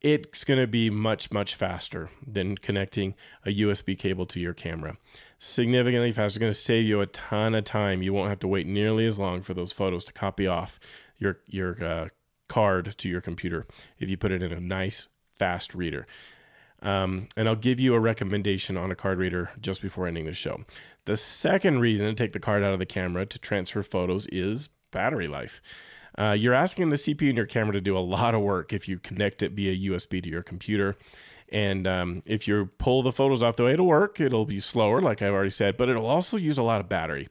it's 0.00 0.44
going 0.44 0.60
to 0.60 0.66
be 0.66 0.88
much 0.88 1.30
much 1.30 1.54
faster 1.54 2.08
than 2.26 2.56
connecting 2.56 3.14
a 3.44 3.60
USB 3.60 3.98
cable 3.98 4.24
to 4.26 4.40
your 4.40 4.54
camera 4.54 4.96
significantly 5.38 6.12
faster. 6.12 6.26
It's 6.26 6.38
going 6.38 6.52
to 6.52 6.58
save 6.58 6.86
you 6.86 7.00
a 7.00 7.06
ton 7.06 7.54
of 7.54 7.64
time. 7.64 8.02
You 8.02 8.12
won't 8.12 8.28
have 8.28 8.40
to 8.40 8.48
wait 8.48 8.66
nearly 8.66 9.06
as 9.06 9.18
long 9.18 9.40
for 9.40 9.54
those 9.54 9.72
photos 9.72 10.04
to 10.06 10.12
copy 10.12 10.46
off 10.46 10.78
your 11.18 11.38
your 11.46 11.82
uh, 11.84 12.08
card 12.48 12.96
to 12.98 13.08
your 13.08 13.20
computer 13.20 13.66
if 13.98 14.10
you 14.10 14.16
put 14.16 14.32
it 14.32 14.42
in 14.42 14.52
a 14.52 14.60
nice 14.60 15.08
fast 15.36 15.74
reader. 15.74 16.06
Um, 16.80 17.28
and 17.36 17.48
I'll 17.48 17.56
give 17.56 17.80
you 17.80 17.94
a 17.94 18.00
recommendation 18.00 18.76
on 18.76 18.90
a 18.90 18.94
card 18.94 19.18
reader 19.18 19.50
just 19.60 19.82
before 19.82 20.06
ending 20.06 20.26
the 20.26 20.32
show. 20.32 20.64
The 21.06 21.16
second 21.16 21.80
reason 21.80 22.06
to 22.06 22.14
take 22.14 22.32
the 22.32 22.40
card 22.40 22.62
out 22.62 22.72
of 22.72 22.78
the 22.78 22.86
camera 22.86 23.26
to 23.26 23.38
transfer 23.38 23.82
photos 23.82 24.28
is 24.28 24.68
battery 24.92 25.26
life. 25.26 25.60
Uh, 26.16 26.32
you're 26.38 26.54
asking 26.54 26.88
the 26.88 26.96
CPU 26.96 27.30
in 27.30 27.36
your 27.36 27.46
camera 27.46 27.72
to 27.72 27.80
do 27.80 27.96
a 27.96 28.00
lot 28.00 28.34
of 28.34 28.42
work 28.42 28.72
if 28.72 28.88
you 28.88 28.98
connect 28.98 29.42
it 29.42 29.52
via 29.52 29.90
USB 29.90 30.22
to 30.22 30.28
your 30.28 30.42
computer. 30.42 30.96
And 31.50 31.86
um, 31.86 32.22
if 32.26 32.46
you 32.46 32.70
pull 32.78 33.02
the 33.02 33.12
photos 33.12 33.42
off 33.42 33.56
the 33.56 33.64
way, 33.64 33.72
it'll 33.72 33.86
work. 33.86 34.20
It'll 34.20 34.44
be 34.44 34.60
slower, 34.60 35.00
like 35.00 35.22
I've 35.22 35.32
already 35.32 35.50
said, 35.50 35.76
but 35.76 35.88
it'll 35.88 36.06
also 36.06 36.36
use 36.36 36.58
a 36.58 36.62
lot 36.62 36.80
of 36.80 36.88
battery. 36.88 37.28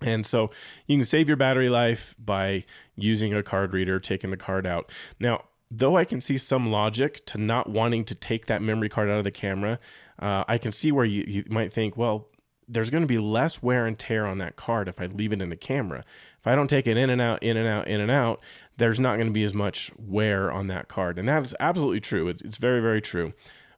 And 0.00 0.24
so 0.24 0.50
you 0.86 0.96
can 0.96 1.04
save 1.04 1.28
your 1.28 1.36
battery 1.36 1.68
life 1.68 2.14
by 2.18 2.64
using 2.94 3.34
a 3.34 3.42
card 3.42 3.72
reader, 3.72 3.98
taking 3.98 4.30
the 4.30 4.36
card 4.36 4.66
out. 4.66 4.92
Now, 5.18 5.44
though 5.70 5.96
I 5.96 6.04
can 6.04 6.20
see 6.20 6.38
some 6.38 6.70
logic 6.70 7.24
to 7.26 7.38
not 7.38 7.68
wanting 7.68 8.04
to 8.04 8.14
take 8.14 8.46
that 8.46 8.62
memory 8.62 8.88
card 8.88 9.08
out 9.08 9.18
of 9.18 9.24
the 9.24 9.30
camera, 9.30 9.78
uh, 10.18 10.44
I 10.46 10.58
can 10.58 10.72
see 10.72 10.92
where 10.92 11.04
you, 11.04 11.24
you 11.26 11.44
might 11.48 11.72
think, 11.72 11.96
well, 11.96 12.28
there's 12.68 12.90
going 12.90 13.02
to 13.02 13.08
be 13.08 13.18
less 13.18 13.62
wear 13.62 13.86
and 13.86 13.98
tear 13.98 14.26
on 14.26 14.38
that 14.38 14.56
card 14.56 14.88
if 14.88 15.00
I 15.00 15.06
leave 15.06 15.32
it 15.32 15.40
in 15.40 15.48
the 15.48 15.56
camera. 15.56 16.04
If 16.38 16.46
I 16.46 16.54
don't 16.54 16.68
take 16.68 16.86
it 16.86 16.96
in 16.96 17.10
and 17.10 17.20
out, 17.20 17.42
in 17.42 17.56
and 17.56 17.66
out, 17.66 17.88
in 17.88 18.00
and 18.00 18.10
out, 18.10 18.40
there's 18.76 19.00
not 19.00 19.16
going 19.16 19.26
to 19.26 19.32
be 19.32 19.44
as 19.44 19.54
much 19.54 19.90
wear 19.98 20.52
on 20.52 20.66
that 20.68 20.88
card. 20.88 21.18
And 21.18 21.28
that 21.28 21.42
is 21.42 21.54
absolutely 21.58 22.00
true. 22.00 22.28
It's, 22.28 22.42
it's 22.42 22.58
very, 22.58 22.80
very 22.80 23.00
true. 23.00 23.32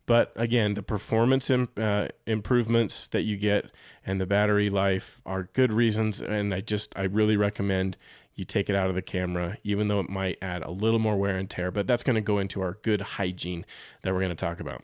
But 0.06 0.32
again, 0.35 0.75
the 0.75 0.82
performance 0.82 1.50
uh, 1.50 2.09
improvements 2.26 3.06
that 3.09 3.23
you 3.23 3.37
get 3.37 3.66
and 4.04 4.20
the 4.20 4.26
battery 4.26 4.68
life 4.68 5.23
are 5.25 5.44
good 5.52 5.73
reasons. 5.73 6.20
And 6.20 6.52
I 6.52 6.61
just, 6.61 6.92
I 6.97 7.04
really 7.04 7.37
recommend 7.37 7.97
you 8.35 8.44
take 8.44 8.68
it 8.68 8.75
out 8.75 8.88
of 8.88 8.97
the 8.97 9.02
camera, 9.02 9.59
even 9.62 9.88
though 9.88 10.00
it 10.00 10.09
might 10.09 10.38
add 10.42 10.62
a 10.62 10.70
little 10.70 10.99
more 10.99 11.16
wear 11.16 11.37
and 11.37 11.49
tear. 11.49 11.70
But 11.70 11.87
that's 11.87 12.02
going 12.02 12.16
to 12.16 12.20
go 12.20 12.38
into 12.38 12.61
our 12.61 12.78
good 12.82 13.00
hygiene 13.02 13.64
that 14.02 14.12
we're 14.12 14.20
going 14.20 14.30
to 14.30 14.35
talk 14.35 14.59
about. 14.59 14.82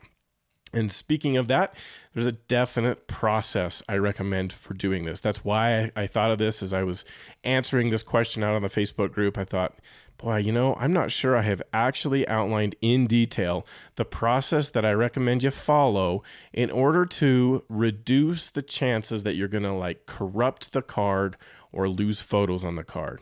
And 0.73 0.91
speaking 0.91 1.37
of 1.37 1.47
that, 1.47 1.73
there's 2.13 2.25
a 2.25 2.31
definite 2.31 3.07
process 3.07 3.81
I 3.87 3.95
recommend 3.97 4.51
for 4.51 4.73
doing 4.73 5.05
this. 5.05 5.19
That's 5.19 5.45
why 5.45 5.91
I, 5.95 6.07
thought 6.07 6.31
of 6.31 6.37
this 6.37 6.61
as 6.61 6.73
I 6.73 6.83
was 6.83 7.05
answering 7.43 7.89
this 7.89 8.03
question 8.03 8.43
out 8.43 8.55
on 8.55 8.63
the 8.63 8.69
Facebook 8.69 9.11
group. 9.11 9.37
I 9.37 9.45
thought, 9.45 9.75
boy, 10.17 10.37
you 10.37 10.51
know, 10.51 10.75
I'm 10.75 10.91
not 10.91 11.11
sure 11.11 11.37
I 11.37 11.43
have 11.43 11.61
actually 11.71 12.27
outlined 12.27 12.75
in 12.81 13.07
detail 13.07 13.65
the 13.95 14.05
process 14.05 14.69
that 14.69 14.83
I 14.85 14.91
recommend 14.91 15.43
you 15.43 15.51
follow 15.51 16.23
in 16.51 16.71
order 16.71 17.05
to 17.05 17.63
reduce 17.69 18.49
the 18.49 18.61
chances 18.61 19.23
that 19.23 19.35
you're 19.35 19.47
going 19.47 19.63
to 19.63 19.73
like 19.73 20.05
corrupt 20.05 20.73
the 20.73 20.81
card 20.81 21.37
or 21.71 21.87
lose 21.87 22.19
photos 22.19 22.65
on 22.65 22.75
the 22.75 22.83
card. 22.83 23.21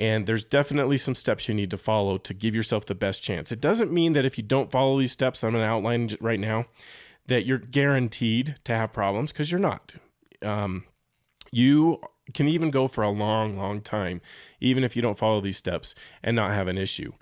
And 0.00 0.24
there's 0.24 0.44
definitely 0.44 0.96
some 0.96 1.14
steps 1.14 1.46
you 1.46 1.54
need 1.54 1.70
to 1.72 1.76
follow 1.76 2.16
to 2.16 2.32
give 2.32 2.54
yourself 2.54 2.86
the 2.86 2.94
best 2.94 3.22
chance. 3.22 3.52
It 3.52 3.60
doesn't 3.60 3.92
mean 3.92 4.14
that 4.14 4.24
if 4.24 4.38
you 4.38 4.42
don't 4.42 4.70
follow 4.70 4.98
these 4.98 5.12
steps 5.12 5.44
I'm 5.44 5.52
going 5.52 5.62
to 5.62 5.68
outline 5.68 6.16
right 6.22 6.40
now, 6.40 6.64
that 7.26 7.44
you're 7.44 7.58
guaranteed 7.58 8.56
to 8.64 8.74
have 8.74 8.94
problems 8.94 9.30
because 9.30 9.52
you're 9.52 9.60
not. 9.60 9.96
Um, 10.40 10.84
you 11.52 12.00
can 12.32 12.48
even 12.48 12.70
go 12.70 12.88
for 12.88 13.04
a 13.04 13.10
long, 13.10 13.58
long 13.58 13.82
time, 13.82 14.22
even 14.58 14.84
if 14.84 14.96
you 14.96 15.02
don't 15.02 15.18
follow 15.18 15.42
these 15.42 15.58
steps 15.58 15.94
and 16.22 16.34
not 16.34 16.52
have 16.52 16.66
an 16.66 16.78
issue. 16.78 17.12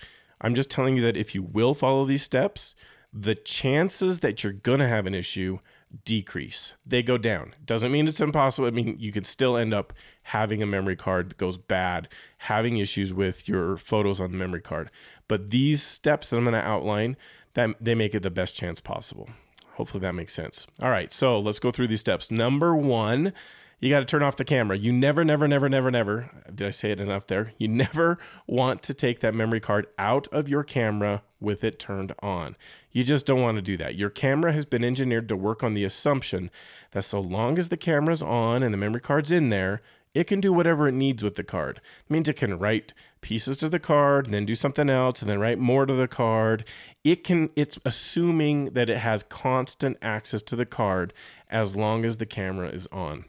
I'm 0.40 0.54
just 0.54 0.70
telling 0.70 0.94
you 0.94 1.02
that 1.02 1.16
if 1.16 1.35
you 1.35 1.42
will 1.42 1.75
follow 1.75 2.04
these 2.04 2.23
steps, 2.23 2.76
the 3.12 3.35
chances 3.35 4.20
that 4.20 4.44
you're 4.44 4.52
going 4.52 4.78
to 4.78 4.87
have 4.87 5.06
an 5.06 5.14
issue 5.14 5.58
decrease. 6.04 6.75
They 6.85 7.02
go 7.02 7.18
down. 7.18 7.54
Doesn't 7.64 7.92
mean 7.92 8.09
it's 8.09 8.21
impossible. 8.21 8.68
I 8.68 8.71
mean, 8.71 8.97
you 8.99 9.12
could 9.12 9.26
still 9.26 9.57
end 9.57 9.73
up 9.73 9.92
having 10.25 10.62
a 10.62 10.66
memory 10.66 10.97
card 10.97 11.30
that 11.30 11.38
goes 11.38 11.59
bad, 11.59 12.09
having 12.38 12.76
issues 12.78 13.14
with 13.14 13.49
your 13.49 13.76
photos 13.76 14.21
on 14.21 14.33
the 14.33 14.37
memory 14.37 14.61
card. 14.61 14.90
But 15.28 15.50
these 15.50 15.83
steps 15.83 16.30
that 16.30 16.37
I'm 16.37 16.45
going 16.45 16.54
to 16.54 16.66
outline, 16.66 17.16
that 17.54 17.76
they 17.80 17.95
make 17.95 18.14
it 18.14 18.23
the 18.23 18.30
best 18.30 18.54
chance 18.54 18.80
possible. 18.80 19.28
Hopefully 19.75 20.00
that 20.00 20.14
makes 20.14 20.35
sense. 20.35 20.66
All 20.83 20.90
right, 20.90 21.12
so 21.12 21.38
let's 21.38 21.59
go 21.59 21.71
through 21.71 21.88
these 21.88 22.00
steps. 22.00 22.30
Number 22.30 22.75
1, 22.75 23.33
you 23.80 23.90
got 23.90 24.00
to 24.00 24.07
turn 24.07 24.23
off 24.23 24.37
the 24.37 24.45
camera. 24.45 24.76
You 24.76 24.92
never, 24.92 25.25
never, 25.25 25.47
never, 25.47 25.68
never, 25.68 25.90
never, 25.90 26.30
did 26.52 26.66
I 26.66 26.71
say 26.71 26.90
it 26.90 27.00
enough 27.00 27.26
there? 27.26 27.52
You 27.59 27.68
never 27.68 28.18
want 28.47 28.83
to 28.85 28.95
take 28.95 29.21
that 29.21 29.35
memory 29.35 29.61
card 29.61 29.87
out 29.99 30.26
of 30.33 30.49
your 30.49 30.64
camera 30.64 31.23
with 31.40 31.62
it 31.64 31.78
turned 31.78 32.14
on. 32.21 32.57
You 32.90 33.04
just 33.04 33.26
don't 33.26 33.42
want 33.42 33.57
to 33.57 33.62
do 33.62 33.76
that. 33.76 33.95
Your 33.95 34.11
camera 34.11 34.52
has 34.52 34.64
been 34.64 34.85
engineered 34.85 35.28
to 35.28 35.37
work 35.37 35.62
on 35.62 35.75
the 35.75 35.85
assumption 35.85 36.50
that 36.92 37.02
so 37.02 37.21
long 37.21 37.59
as 37.59 37.68
the 37.68 37.76
camera's 37.76 38.23
on 38.23 38.62
and 38.62 38.73
the 38.73 38.78
memory 38.78 39.00
card's 39.00 39.33
in 39.33 39.49
there, 39.49 39.80
it 40.14 40.25
can 40.25 40.40
do 40.40 40.52
whatever 40.52 40.88
it 40.88 40.95
needs 40.95 41.23
with 41.23 41.37
the 41.37 41.45
card. 41.45 41.80
It 42.07 42.11
means 42.12 42.28
it 42.28 42.37
can 42.37 42.59
write 42.59 42.92
pieces 43.21 43.57
to 43.59 43.68
the 43.68 43.78
card 43.78 44.26
and 44.26 44.35
then 44.35 44.47
do 44.47 44.54
something 44.54 44.88
else 44.88 45.21
and 45.21 45.30
then 45.30 45.38
write 45.38 45.59
more 45.59 45.87
to 45.87 45.95
the 45.95 46.09
card. 46.09 46.64
It 47.04 47.25
can 47.25 47.50
it's 47.57 47.78
assuming 47.85 48.71
that 48.71 48.90
it 48.90 48.99
has 48.99 49.23
constant 49.23 49.97
access 50.02 50.42
to 50.42 50.57
the 50.57 50.66
card 50.66 51.12
as 51.50 51.76
long 51.76 52.04
as 52.04 52.16
the 52.16 52.26
camera 52.26 52.68
is 52.68 52.87
on. 52.88 53.26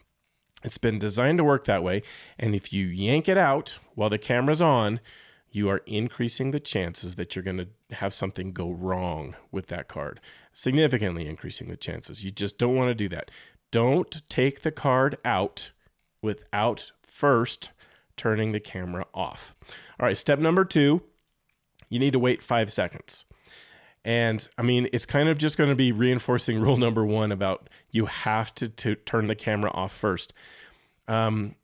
It's 0.64 0.78
been 0.78 1.00
designed 1.00 1.38
to 1.38 1.44
work 1.44 1.66
that 1.66 1.84
way. 1.84 2.04
And 2.38 2.54
if 2.54 2.74
you 2.74 2.86
yank 2.86 3.30
it 3.30 3.38
out 3.38 3.80
while 3.96 4.10
the 4.10 4.18
camera's 4.18 4.62
on, 4.62 5.00
you 5.52 5.70
are 5.70 5.82
increasing 5.86 6.52
the 6.52 6.60
chances 6.60 7.16
that 7.16 7.36
you're 7.36 7.44
going 7.44 7.58
to 7.58 7.96
have 7.96 8.14
something 8.14 8.52
go 8.52 8.70
wrong 8.72 9.36
with 9.52 9.68
that 9.68 9.88
card. 9.88 10.20
Significantly 10.54 11.28
increasing 11.28 11.70
the 11.70 11.78
chances. 11.78 12.24
You 12.24 12.32
just 12.32 12.58
don't 12.58 12.76
want 12.76 12.90
to 12.90 12.96
do 12.96 13.10
that. 13.10 13.32
Don't 13.72 14.22
take 14.30 14.62
the 14.62 14.72
card 14.72 15.18
out 15.24 15.72
without 16.22 16.92
first 17.02 17.70
turning 18.18 18.52
the 18.52 18.60
camera 18.60 19.06
off. 19.14 19.56
All 20.00 20.06
right, 20.06 20.18
step 20.18 20.40
number 20.40 20.66
two 20.66 21.02
you 21.90 22.00
need 22.00 22.14
to 22.14 22.20
wait 22.20 22.42
five 22.42 22.72
seconds. 22.72 23.26
And 24.06 24.48
I 24.58 24.62
mean, 24.62 24.88
it's 24.94 25.06
kind 25.06 25.28
of 25.28 25.38
just 25.38 25.58
going 25.58 25.70
to 25.70 25.76
be 25.76 25.92
reinforcing 25.92 26.60
rule 26.60 26.78
number 26.78 27.06
one 27.06 27.32
about 27.32 27.70
you 27.92 28.06
have 28.06 28.54
to, 28.56 28.70
to 28.70 28.96
turn 28.96 29.28
the 29.28 29.36
camera 29.36 29.72
off 29.72 29.92
first. 29.92 30.34
Um, 31.08 31.56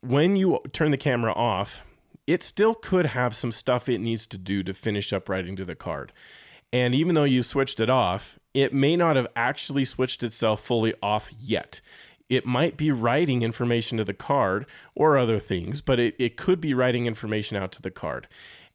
when 0.00 0.36
you 0.36 0.60
turn 0.72 0.90
the 0.90 0.96
camera 0.96 1.32
off, 1.32 1.84
it 2.28 2.42
still 2.42 2.74
could 2.74 3.06
have 3.06 3.34
some 3.34 3.50
stuff 3.50 3.88
it 3.88 4.02
needs 4.02 4.26
to 4.26 4.36
do 4.36 4.62
to 4.62 4.74
finish 4.74 5.14
up 5.14 5.30
writing 5.30 5.56
to 5.56 5.64
the 5.64 5.74
card. 5.74 6.12
And 6.70 6.94
even 6.94 7.14
though 7.14 7.24
you 7.24 7.42
switched 7.42 7.80
it 7.80 7.88
off, 7.88 8.38
it 8.52 8.74
may 8.74 8.96
not 8.96 9.16
have 9.16 9.28
actually 9.34 9.86
switched 9.86 10.22
itself 10.22 10.60
fully 10.60 10.92
off 11.02 11.32
yet. 11.40 11.80
It 12.28 12.44
might 12.44 12.76
be 12.76 12.90
writing 12.90 13.40
information 13.40 13.96
to 13.96 14.04
the 14.04 14.12
card 14.12 14.66
or 14.94 15.16
other 15.16 15.38
things, 15.38 15.80
but 15.80 15.98
it, 15.98 16.16
it 16.18 16.36
could 16.36 16.60
be 16.60 16.74
writing 16.74 17.06
information 17.06 17.56
out 17.56 17.72
to 17.72 17.82
the 17.82 17.90
card. 17.90 18.28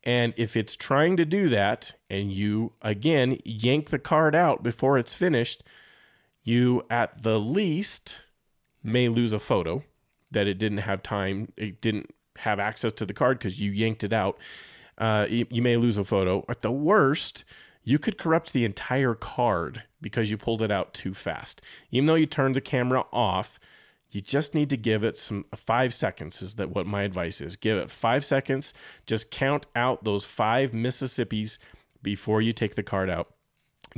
And 0.04 0.34
if 0.36 0.58
it's 0.58 0.76
trying 0.76 1.16
to 1.18 1.24
do 1.24 1.48
that 1.50 1.94
and 2.10 2.32
you, 2.32 2.74
again, 2.82 3.38
yank 3.46 3.92
the 3.92 4.00
card 4.00 4.34
out 4.34 4.64
before 4.64 4.98
it's 4.98 5.14
finished, 5.14 5.62
you 6.44 6.88
at 6.90 7.22
the 7.22 7.40
least 7.40 8.22
may 8.84 9.10
lose 9.10 9.32
a 9.32 9.38
photo 9.38 9.84
that 10.32 10.48
it 10.48 10.58
didn't 10.58 10.80
have 10.80 11.04
time, 11.04 11.54
it 11.56 11.80
didn't 11.80 12.10
have 12.38 12.60
access 12.60 12.92
to 12.94 13.06
the 13.06 13.13
card 13.13 13.40
because 13.40 13.60
you 13.60 13.72
yanked 13.72 14.04
it 14.04 14.13
out. 14.13 14.38
Uh, 14.98 15.26
you, 15.30 15.46
you 15.50 15.62
may 15.62 15.78
lose 15.78 15.98
a 15.98 16.04
photo. 16.04 16.46
At 16.48 16.62
the 16.62 16.72
worst, 16.72 17.43
you 17.84 18.00
could 18.00 18.17
corrupt 18.17 18.54
the 18.54 18.65
entire 18.65 19.15
card 19.15 19.84
because 20.02 20.32
you 20.32 20.38
pulled 20.38 20.62
it 20.62 20.72
out 20.72 20.93
too 20.93 21.13
fast. 21.13 21.62
Even 21.91 22.06
though 22.06 22.15
you 22.15 22.26
turned 22.26 22.56
the 22.56 22.62
camera 22.62 23.06
off, 23.12 23.60
you 24.12 24.22
just 24.22 24.54
need 24.54 24.69
to 24.69 24.78
give 24.78 25.04
it 25.04 25.17
some 25.17 25.46
five 25.56 25.93
seconds, 25.93 26.41
is 26.41 26.56
that 26.56 26.69
what 26.69 26.86
my 26.86 27.02
advice 27.02 27.41
is. 27.41 27.56
Give 27.56 27.78
it 27.78 27.89
five 27.89 28.24
seconds. 28.24 28.74
Just 29.08 29.32
count 29.32 29.65
out 29.76 30.04
those 30.04 30.24
five 30.24 30.72
Mississippis 30.72 31.58
before 32.04 32.41
you 32.41 32.52
take 32.52 32.76
the 32.76 32.84
card 32.84 33.10
out. 33.10 33.34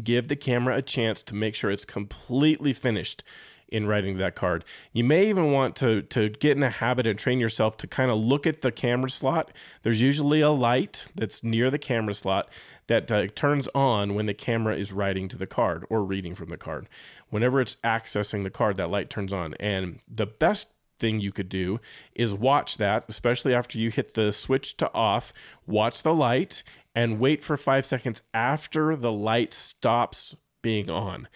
Give 0.02 0.28
the 0.28 0.36
camera 0.36 0.78
a 0.78 0.82
chance 0.82 1.21
to 1.24 1.36
make 1.36 1.56
sure 1.56 1.69
it's 1.69 1.86
completely 1.86 2.74
finished 2.74 3.24
in 3.67 3.88
writing 3.88 4.17
that 4.17 4.36
card. 4.36 4.63
You 4.93 5.04
may 5.04 5.28
even 5.30 5.51
want 5.51 5.75
to 5.78 6.01
to 6.04 6.30
get 6.30 6.51
in 6.51 6.60
the 6.60 6.69
habit 6.69 7.08
and 7.08 7.17
train 7.17 7.39
yourself 7.39 7.78
to 7.78 7.88
kind 7.88 8.12
of 8.12 8.17
look 8.17 8.45
at 8.45 8.62
the 8.62 8.71
camera 8.71 9.10
slot. 9.10 9.51
There's 9.84 10.01
usually 10.01 10.41
a 10.41 10.51
light 10.51 11.08
that's 11.15 11.43
near 11.43 11.69
the 11.69 11.80
camera 11.80 12.13
slot 12.13 12.49
that 12.88 13.12
uh, 13.12 13.28
turns 13.28 13.67
on 13.73 14.13
when 14.13 14.28
the 14.28 14.34
camera 14.34 14.75
is 14.75 14.93
writing 14.93 15.28
to 15.30 15.38
the 15.38 15.47
card 15.47 15.86
or 15.89 16.04
reading 16.04 16.36
from 16.36 16.49
the 16.49 16.58
card. 16.58 16.88
Whenever 17.30 17.60
it's 17.60 17.78
accessing 17.84 18.43
the 18.43 18.49
card, 18.49 18.78
that 18.78 18.91
light 18.91 19.10
turns 19.10 19.34
on. 19.34 19.56
And 19.60 19.99
the 20.08 20.28
best 20.28 20.73
thing 20.99 21.19
you 21.19 21.32
could 21.32 21.49
do 21.49 21.80
is 22.13 22.34
watch 22.34 22.78
that, 22.78 23.06
especially 23.08 23.54
after 23.54 23.78
you 23.78 23.89
hit 23.89 24.13
the 24.13 24.32
switch 24.32 24.78
to 24.78 24.93
off, 24.93 25.34
watch 25.65 26.04
the 26.04 26.13
light 26.13 26.63
and 26.93 27.19
wait 27.19 27.43
for 27.43 27.58
five 27.58 27.86
seconds 27.86 28.21
after 28.34 28.95
the 28.95 29.12
light 29.12 29.54
stops 29.54 30.36
being 30.62 30.89
on. 30.89 31.28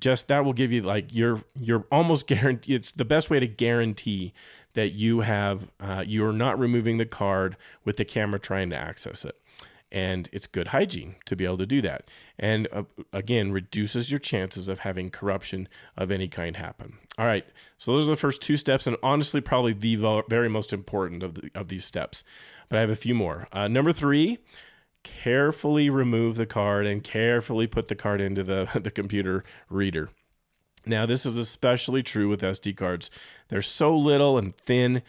Just 0.00 0.28
that 0.28 0.44
will 0.44 0.52
give 0.52 0.72
you 0.72 0.82
like 0.82 1.14
you're 1.14 1.42
you're 1.58 1.86
almost 1.90 2.26
guaranteed. 2.28 2.76
It's 2.76 2.92
the 2.92 3.04
best 3.04 3.30
way 3.30 3.40
to 3.40 3.46
guarantee 3.46 4.32
that 4.74 4.90
you 4.90 5.20
have 5.20 5.70
uh, 5.80 6.04
you're 6.06 6.32
not 6.32 6.58
removing 6.58 6.98
the 6.98 7.06
card 7.06 7.56
with 7.84 7.96
the 7.96 8.04
camera 8.04 8.38
trying 8.38 8.70
to 8.70 8.76
access 8.76 9.24
it. 9.24 9.36
And 9.90 10.28
it's 10.32 10.48
good 10.48 10.68
hygiene 10.68 11.14
to 11.26 11.36
be 11.36 11.44
able 11.44 11.58
to 11.58 11.66
do 11.66 11.80
that. 11.82 12.10
And 12.36 12.66
uh, 12.72 12.82
again 13.12 13.52
reduces 13.52 14.10
your 14.10 14.18
chances 14.18 14.68
of 14.68 14.80
having 14.80 15.10
corruption 15.10 15.68
of 15.96 16.10
any 16.10 16.26
kind 16.26 16.56
happen. 16.56 16.98
All 17.16 17.26
right. 17.26 17.46
So 17.78 17.92
those 17.92 18.08
are 18.08 18.10
the 18.10 18.16
first 18.16 18.42
two 18.42 18.56
steps 18.56 18.88
and 18.88 18.96
honestly 19.04 19.40
probably 19.40 19.72
the 19.72 20.24
very 20.28 20.48
most 20.48 20.72
important 20.72 21.22
of, 21.22 21.34
the, 21.34 21.50
of 21.54 21.68
these 21.68 21.84
steps. 21.84 22.24
But 22.68 22.78
i 22.78 22.80
have 22.80 22.90
a 22.90 22.96
few 22.96 23.14
more. 23.14 23.46
Uh, 23.52 23.68
number 23.68 23.92
three 23.92 24.38
carefully 25.04 25.88
remove 25.88 26.36
the 26.36 26.46
card 26.46 26.86
and 26.86 27.04
carefully 27.04 27.66
put 27.68 27.86
the 27.86 27.94
card 27.94 28.20
into 28.20 28.42
the, 28.42 28.68
the 28.82 28.90
computer 28.90 29.44
reader 29.70 30.10
now 30.84 31.06
this 31.06 31.24
is 31.24 31.36
especially 31.36 32.02
true 32.02 32.28
with 32.28 32.42
sd 32.42 32.76
cards 32.76 33.10
they're 33.48 33.62
so 33.62 33.96
little 33.96 34.36
and 34.36 34.56
thin 34.56 35.02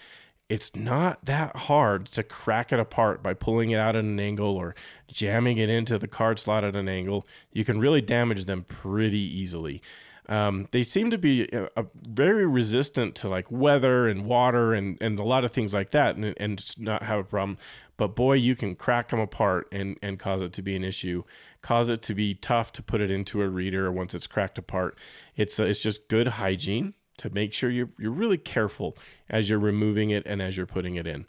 it's 0.48 0.76
not 0.76 1.26
that 1.26 1.56
hard 1.56 2.06
to 2.06 2.24
crack 2.24 2.72
it 2.72 2.80
apart 2.80 3.24
by 3.24 3.34
pulling 3.34 3.72
it 3.72 3.80
out 3.80 3.96
at 3.96 4.04
an 4.04 4.20
angle 4.20 4.56
or 4.56 4.76
jamming 5.08 5.58
it 5.58 5.70
into 5.70 5.98
the 5.98 6.08
card 6.08 6.40
slot 6.40 6.64
at 6.64 6.76
an 6.76 6.88
angle. 6.88 7.26
You 7.52 7.66
can 7.66 7.80
really 7.80 8.02
damage 8.02 8.46
them 8.46 8.64
pretty 8.64 9.20
easily. 9.20 9.82
Um, 10.28 10.68
they 10.72 10.84
seem 10.84 11.12
to 11.12 11.18
be 11.18 11.44
a, 11.54 11.70
a 11.78 11.86
very 12.08 12.46
resistant 12.46 13.16
to 13.16 13.28
like 13.28 13.52
weather 13.52 14.08
and 14.08 14.26
water 14.26 14.74
and, 14.74 15.02
and 15.02 15.20
a 15.20 15.24
lot 15.24 15.46
of 15.46 15.52
things 15.52 15.74
like 15.74 15.92
that 15.92 16.16
and, 16.16 16.34
and 16.38 16.80
not 16.80 17.04
have 17.04 17.20
a 17.20 17.24
problem. 17.24 17.58
But 17.98 18.16
boy, 18.16 18.34
you 18.34 18.56
can 18.56 18.76
crack 18.76 19.10
them 19.10 19.20
apart 19.20 19.68
and, 19.72 19.98
and 20.02 20.20
cause 20.20 20.42
it 20.42 20.52
to 20.54 20.62
be 20.62 20.76
an 20.76 20.84
issue, 20.84 21.24
cause 21.62 21.90
it 21.90 22.02
to 22.04 22.16
be 22.16 22.34
tough 22.34 22.74
to 22.74 22.84
put 22.84 23.02
it 23.02 23.12
into 23.12 23.42
a 23.42 23.48
reader 23.48 23.92
once 23.92 24.16
it's 24.16 24.28
cracked 24.28 24.58
apart. 24.58 24.98
It's, 25.36 25.60
uh, 25.60 25.66
it's 25.66 25.84
just 25.84 26.08
good 26.10 26.28
hygiene 26.28 26.94
to 27.18 27.30
make 27.30 27.54
sure 27.54 27.70
you're, 27.70 27.90
you're 27.98 28.12
really 28.12 28.38
careful 28.38 28.98
as 29.30 29.50
you're 29.50 29.60
removing 29.60 30.10
it 30.10 30.24
and 30.26 30.42
as 30.42 30.58
you're 30.58 30.66
putting 30.66 30.96
it 30.96 31.08
in. 31.08 31.26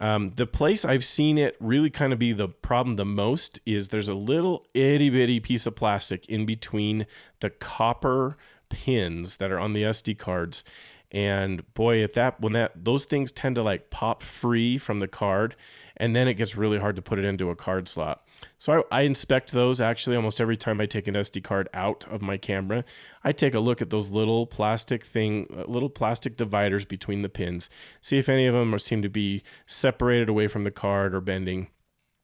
Um, 0.00 0.32
the 0.36 0.46
place 0.46 0.84
I've 0.84 1.04
seen 1.04 1.38
it 1.38 1.56
really 1.60 1.90
kind 1.90 2.12
of 2.12 2.18
be 2.18 2.32
the 2.32 2.48
problem 2.48 2.96
the 2.96 3.04
most 3.04 3.60
is 3.64 3.88
there's 3.88 4.08
a 4.08 4.14
little 4.14 4.66
itty 4.74 5.08
bitty 5.10 5.40
piece 5.40 5.66
of 5.66 5.76
plastic 5.76 6.28
in 6.28 6.44
between 6.46 7.06
the 7.40 7.50
copper 7.50 8.36
pins 8.68 9.36
that 9.36 9.52
are 9.52 9.58
on 9.58 9.72
the 9.72 9.82
SD 9.82 10.18
cards. 10.18 10.64
And 11.12 11.72
boy, 11.74 12.02
at 12.02 12.14
that 12.14 12.40
when 12.40 12.54
that 12.54 12.84
those 12.84 13.04
things 13.04 13.30
tend 13.30 13.54
to 13.54 13.62
like 13.62 13.88
pop 13.90 14.22
free 14.22 14.78
from 14.78 14.98
the 14.98 15.06
card, 15.06 15.54
and 15.96 16.14
then 16.14 16.26
it 16.26 16.34
gets 16.34 16.56
really 16.56 16.78
hard 16.78 16.96
to 16.96 17.02
put 17.02 17.20
it 17.20 17.24
into 17.24 17.50
a 17.50 17.56
card 17.56 17.86
slot. 17.86 18.23
So 18.58 18.84
I, 18.90 18.98
I, 18.98 19.02
inspect 19.02 19.52
those 19.52 19.80
actually 19.80 20.16
almost 20.16 20.40
every 20.40 20.56
time 20.56 20.80
I 20.80 20.86
take 20.86 21.06
an 21.06 21.14
SD 21.14 21.42
card 21.42 21.68
out 21.72 22.06
of 22.10 22.22
my 22.22 22.36
camera. 22.36 22.84
I 23.22 23.32
take 23.32 23.54
a 23.54 23.60
look 23.60 23.82
at 23.82 23.90
those 23.90 24.10
little 24.10 24.46
plastic 24.46 25.04
thing, 25.04 25.46
uh, 25.56 25.64
little 25.70 25.90
plastic 25.90 26.36
dividers 26.36 26.84
between 26.84 27.22
the 27.22 27.28
pins, 27.28 27.70
see 28.00 28.18
if 28.18 28.28
any 28.28 28.46
of 28.46 28.54
them 28.54 28.74
are, 28.74 28.78
seem 28.78 29.02
to 29.02 29.08
be 29.08 29.42
separated 29.66 30.28
away 30.28 30.46
from 30.46 30.64
the 30.64 30.70
card 30.70 31.14
or 31.14 31.20
bending. 31.20 31.68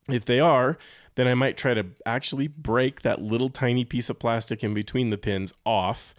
If 0.08 0.24
they 0.24 0.40
are, 0.40 0.78
then 1.14 1.28
I 1.28 1.34
might 1.34 1.56
try 1.56 1.74
to 1.74 1.86
actually 2.06 2.48
break 2.48 3.02
that 3.02 3.20
little 3.20 3.48
tiny 3.48 3.84
piece 3.84 4.10
of 4.10 4.18
plastic 4.18 4.64
in 4.64 4.74
between 4.74 5.10
the 5.10 5.18
pins 5.18 5.52
off 5.64 6.14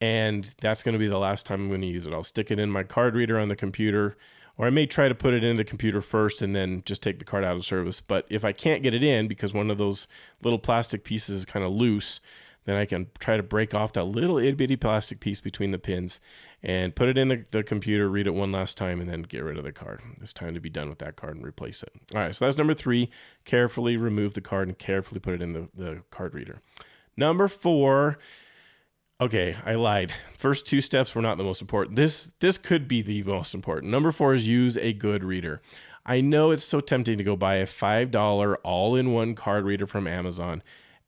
and 0.00 0.54
that's 0.60 0.82
going 0.82 0.92
to 0.92 0.98
be 0.98 1.06
the 1.06 1.18
last 1.18 1.46
time 1.46 1.62
I'm 1.62 1.68
going 1.68 1.80
to 1.80 1.86
use 1.86 2.06
it. 2.06 2.12
I'll 2.12 2.22
stick 2.22 2.50
it 2.50 2.58
in 2.58 2.70
my 2.70 2.82
card 2.82 3.14
reader 3.14 3.38
on 3.38 3.48
the 3.48 3.56
computer, 3.56 4.16
or 4.58 4.66
I 4.66 4.70
may 4.70 4.86
try 4.86 5.08
to 5.08 5.14
put 5.14 5.34
it 5.34 5.44
in 5.44 5.56
the 5.56 5.64
computer 5.64 6.00
first 6.00 6.40
and 6.40 6.54
then 6.54 6.82
just 6.84 7.02
take 7.02 7.18
the 7.18 7.24
card 7.24 7.44
out 7.44 7.56
of 7.56 7.64
service. 7.64 8.00
But 8.00 8.26
if 8.28 8.44
I 8.44 8.52
can't 8.52 8.82
get 8.82 8.94
it 8.94 9.02
in 9.02 9.28
because 9.28 9.52
one 9.52 9.70
of 9.70 9.78
those 9.78 10.08
little 10.42 10.58
plastic 10.58 11.04
pieces 11.04 11.40
is 11.40 11.44
kind 11.44 11.64
of 11.64 11.72
loose, 11.72 12.20
then 12.64 12.76
I 12.76 12.84
can 12.84 13.08
try 13.18 13.36
to 13.36 13.42
break 13.42 13.74
off 13.74 13.92
that 13.92 14.04
little 14.04 14.38
itty 14.38 14.52
bitty 14.52 14.76
plastic 14.76 15.20
piece 15.20 15.40
between 15.40 15.70
the 15.70 15.78
pins 15.78 16.20
and 16.62 16.96
put 16.96 17.08
it 17.08 17.16
in 17.16 17.28
the, 17.28 17.44
the 17.52 17.62
computer, 17.62 18.08
read 18.08 18.26
it 18.26 18.34
one 18.34 18.50
last 18.50 18.76
time, 18.76 19.00
and 19.00 19.08
then 19.08 19.22
get 19.22 19.44
rid 19.44 19.56
of 19.56 19.64
the 19.64 19.72
card. 19.72 20.00
It's 20.20 20.32
time 20.32 20.54
to 20.54 20.60
be 20.60 20.70
done 20.70 20.88
with 20.88 20.98
that 20.98 21.16
card 21.16 21.36
and 21.36 21.46
replace 21.46 21.82
it. 21.82 21.92
All 22.14 22.20
right, 22.20 22.34
so 22.34 22.44
that's 22.44 22.58
number 22.58 22.74
three. 22.74 23.08
Carefully 23.44 23.96
remove 23.96 24.34
the 24.34 24.40
card 24.40 24.66
and 24.68 24.76
carefully 24.76 25.20
put 25.20 25.34
it 25.34 25.42
in 25.42 25.52
the, 25.52 25.68
the 25.74 26.02
card 26.10 26.34
reader. 26.34 26.60
Number 27.16 27.46
four, 27.46 28.18
okay, 29.20 29.56
I 29.64 29.74
lied. 29.74 30.12
First 30.36 30.66
two 30.66 30.80
steps 30.80 31.14
were 31.14 31.22
not 31.22 31.38
the 31.38 31.44
most 31.44 31.60
important. 31.60 31.96
This 31.96 32.32
this 32.40 32.58
could 32.58 32.86
be 32.88 33.02
the 33.02 33.22
most 33.22 33.54
important. 33.54 33.90
Number 33.90 34.12
four 34.12 34.34
is 34.34 34.46
use 34.46 34.76
a 34.76 34.92
good 34.92 35.24
reader. 35.24 35.60
I 36.04 36.20
know 36.20 36.52
it's 36.52 36.64
so 36.64 36.80
tempting 36.80 37.18
to 37.18 37.24
go 37.24 37.36
buy 37.36 37.56
a 37.56 37.66
five 37.66 38.10
dollar 38.10 38.56
all 38.58 38.94
in 38.94 39.12
one 39.12 39.34
card 39.34 39.64
reader 39.64 39.86
from 39.86 40.06
Amazon 40.06 40.62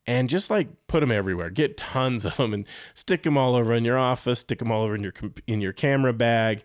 and 0.08 0.30
just 0.30 0.48
like 0.48 0.68
put 0.86 1.00
them 1.00 1.12
everywhere. 1.12 1.50
Get 1.50 1.76
tons 1.76 2.24
of 2.24 2.38
them 2.38 2.54
and 2.54 2.66
stick 2.94 3.24
them 3.24 3.36
all 3.36 3.54
over 3.54 3.74
in 3.74 3.84
your 3.84 3.98
office. 3.98 4.40
Stick 4.40 4.58
them 4.58 4.72
all 4.72 4.82
over 4.82 4.94
in 4.94 5.02
your 5.02 5.12
in 5.46 5.60
your 5.60 5.74
camera 5.74 6.14
bag, 6.14 6.64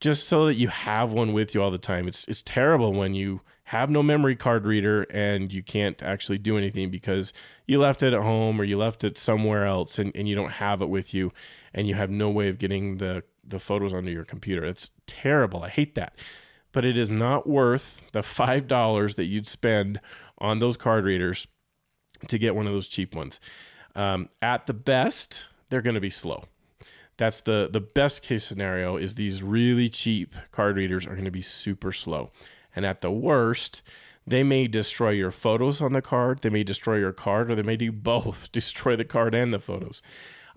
just 0.00 0.28
so 0.28 0.46
that 0.46 0.54
you 0.54 0.68
have 0.68 1.12
one 1.12 1.32
with 1.32 1.54
you 1.54 1.62
all 1.62 1.72
the 1.72 1.78
time. 1.78 2.06
It's 2.06 2.26
it's 2.28 2.40
terrible 2.40 2.92
when 2.92 3.14
you 3.14 3.40
have 3.68 3.88
no 3.88 4.02
memory 4.02 4.36
card 4.36 4.66
reader 4.66 5.02
and 5.04 5.52
you 5.52 5.62
can't 5.62 6.02
actually 6.02 6.38
do 6.38 6.58
anything 6.58 6.90
because 6.90 7.32
you 7.66 7.78
left 7.78 8.02
it 8.02 8.12
at 8.12 8.22
home 8.22 8.60
or 8.60 8.64
you 8.64 8.76
left 8.76 9.04
it 9.04 9.16
somewhere 9.16 9.64
else 9.64 9.98
and, 9.98 10.12
and 10.14 10.28
you 10.28 10.34
don't 10.34 10.52
have 10.52 10.82
it 10.82 10.88
with 10.88 11.14
you 11.14 11.32
and 11.72 11.88
you 11.88 11.94
have 11.94 12.10
no 12.10 12.28
way 12.28 12.48
of 12.48 12.58
getting 12.58 12.98
the 12.98 13.22
the 13.46 13.58
photos 13.58 13.92
onto 13.92 14.10
your 14.10 14.24
computer. 14.24 14.64
It's 14.64 14.90
terrible. 15.06 15.62
I 15.62 15.68
hate 15.68 15.94
that. 15.96 16.14
But 16.72 16.86
it 16.86 16.96
is 16.96 17.10
not 17.10 17.46
worth 17.46 18.02
the 18.12 18.22
five 18.22 18.66
dollars 18.66 19.14
that 19.14 19.24
you'd 19.24 19.46
spend 19.46 20.00
on 20.38 20.58
those 20.58 20.76
card 20.76 21.04
readers 21.04 21.46
to 22.28 22.38
get 22.38 22.54
one 22.54 22.66
of 22.66 22.72
those 22.72 22.88
cheap 22.88 23.14
ones. 23.14 23.40
Um, 23.94 24.28
at 24.42 24.66
the 24.66 24.74
best, 24.74 25.44
they're 25.68 25.82
going 25.82 25.94
to 25.94 26.00
be 26.00 26.10
slow. 26.10 26.44
That's 27.16 27.40
the 27.40 27.68
the 27.72 27.80
best 27.80 28.22
case 28.22 28.44
scenario 28.44 28.96
is 28.96 29.14
these 29.14 29.42
really 29.42 29.88
cheap 29.88 30.34
card 30.50 30.76
readers 30.76 31.06
are 31.06 31.14
going 31.14 31.24
to 31.24 31.30
be 31.30 31.40
super 31.40 31.92
slow. 31.92 32.30
And 32.74 32.84
at 32.84 33.00
the 33.00 33.10
worst, 33.10 33.82
they 34.26 34.42
may 34.42 34.66
destroy 34.66 35.10
your 35.10 35.30
photos 35.30 35.80
on 35.80 35.92
the 35.92 36.02
card, 36.02 36.40
they 36.40 36.50
may 36.50 36.64
destroy 36.64 36.96
your 36.96 37.12
card 37.12 37.50
or 37.50 37.54
they 37.54 37.62
may 37.62 37.76
do 37.76 37.92
both, 37.92 38.50
destroy 38.52 38.96
the 38.96 39.04
card 39.04 39.34
and 39.34 39.52
the 39.52 39.58
photos. 39.58 40.02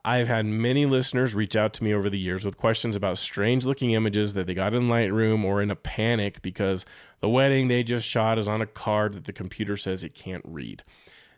I've 0.06 0.28
had 0.28 0.46
many 0.46 0.86
listeners 0.86 1.36
reach 1.36 1.56
out 1.56 1.74
to 1.74 1.84
me 1.84 1.94
over 1.94 2.10
the 2.10 2.20
years 2.20 2.46
with 2.46 2.56
questions 2.56 2.96
about 2.96 3.18
strange 3.18 3.66
looking 3.66 3.92
images 3.92 4.36
that 4.36 4.48
they 4.48 4.54
got 4.54 4.74
in 4.74 4.88
Lightroom 4.88 5.44
or 5.44 5.62
in 5.62 5.70
a 5.70 5.76
panic 5.76 6.42
because 6.42 6.86
the 7.20 7.28
wedding 7.28 7.68
they 7.68 7.84
just 7.84 8.08
shot 8.08 8.38
is 8.38 8.48
on 8.48 8.62
a 8.62 8.68
card 8.68 9.14
that 9.14 9.26
the 9.26 9.34
computer 9.34 9.76
says 9.76 10.04
it 10.04 10.14
can't 10.14 10.46
read. 10.46 10.84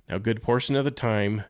Now, 0.07 0.17
a 0.17 0.19
good 0.19 0.43
portion 0.43 0.75
of 0.75 0.85
the 0.85 0.91
time, 0.91 1.45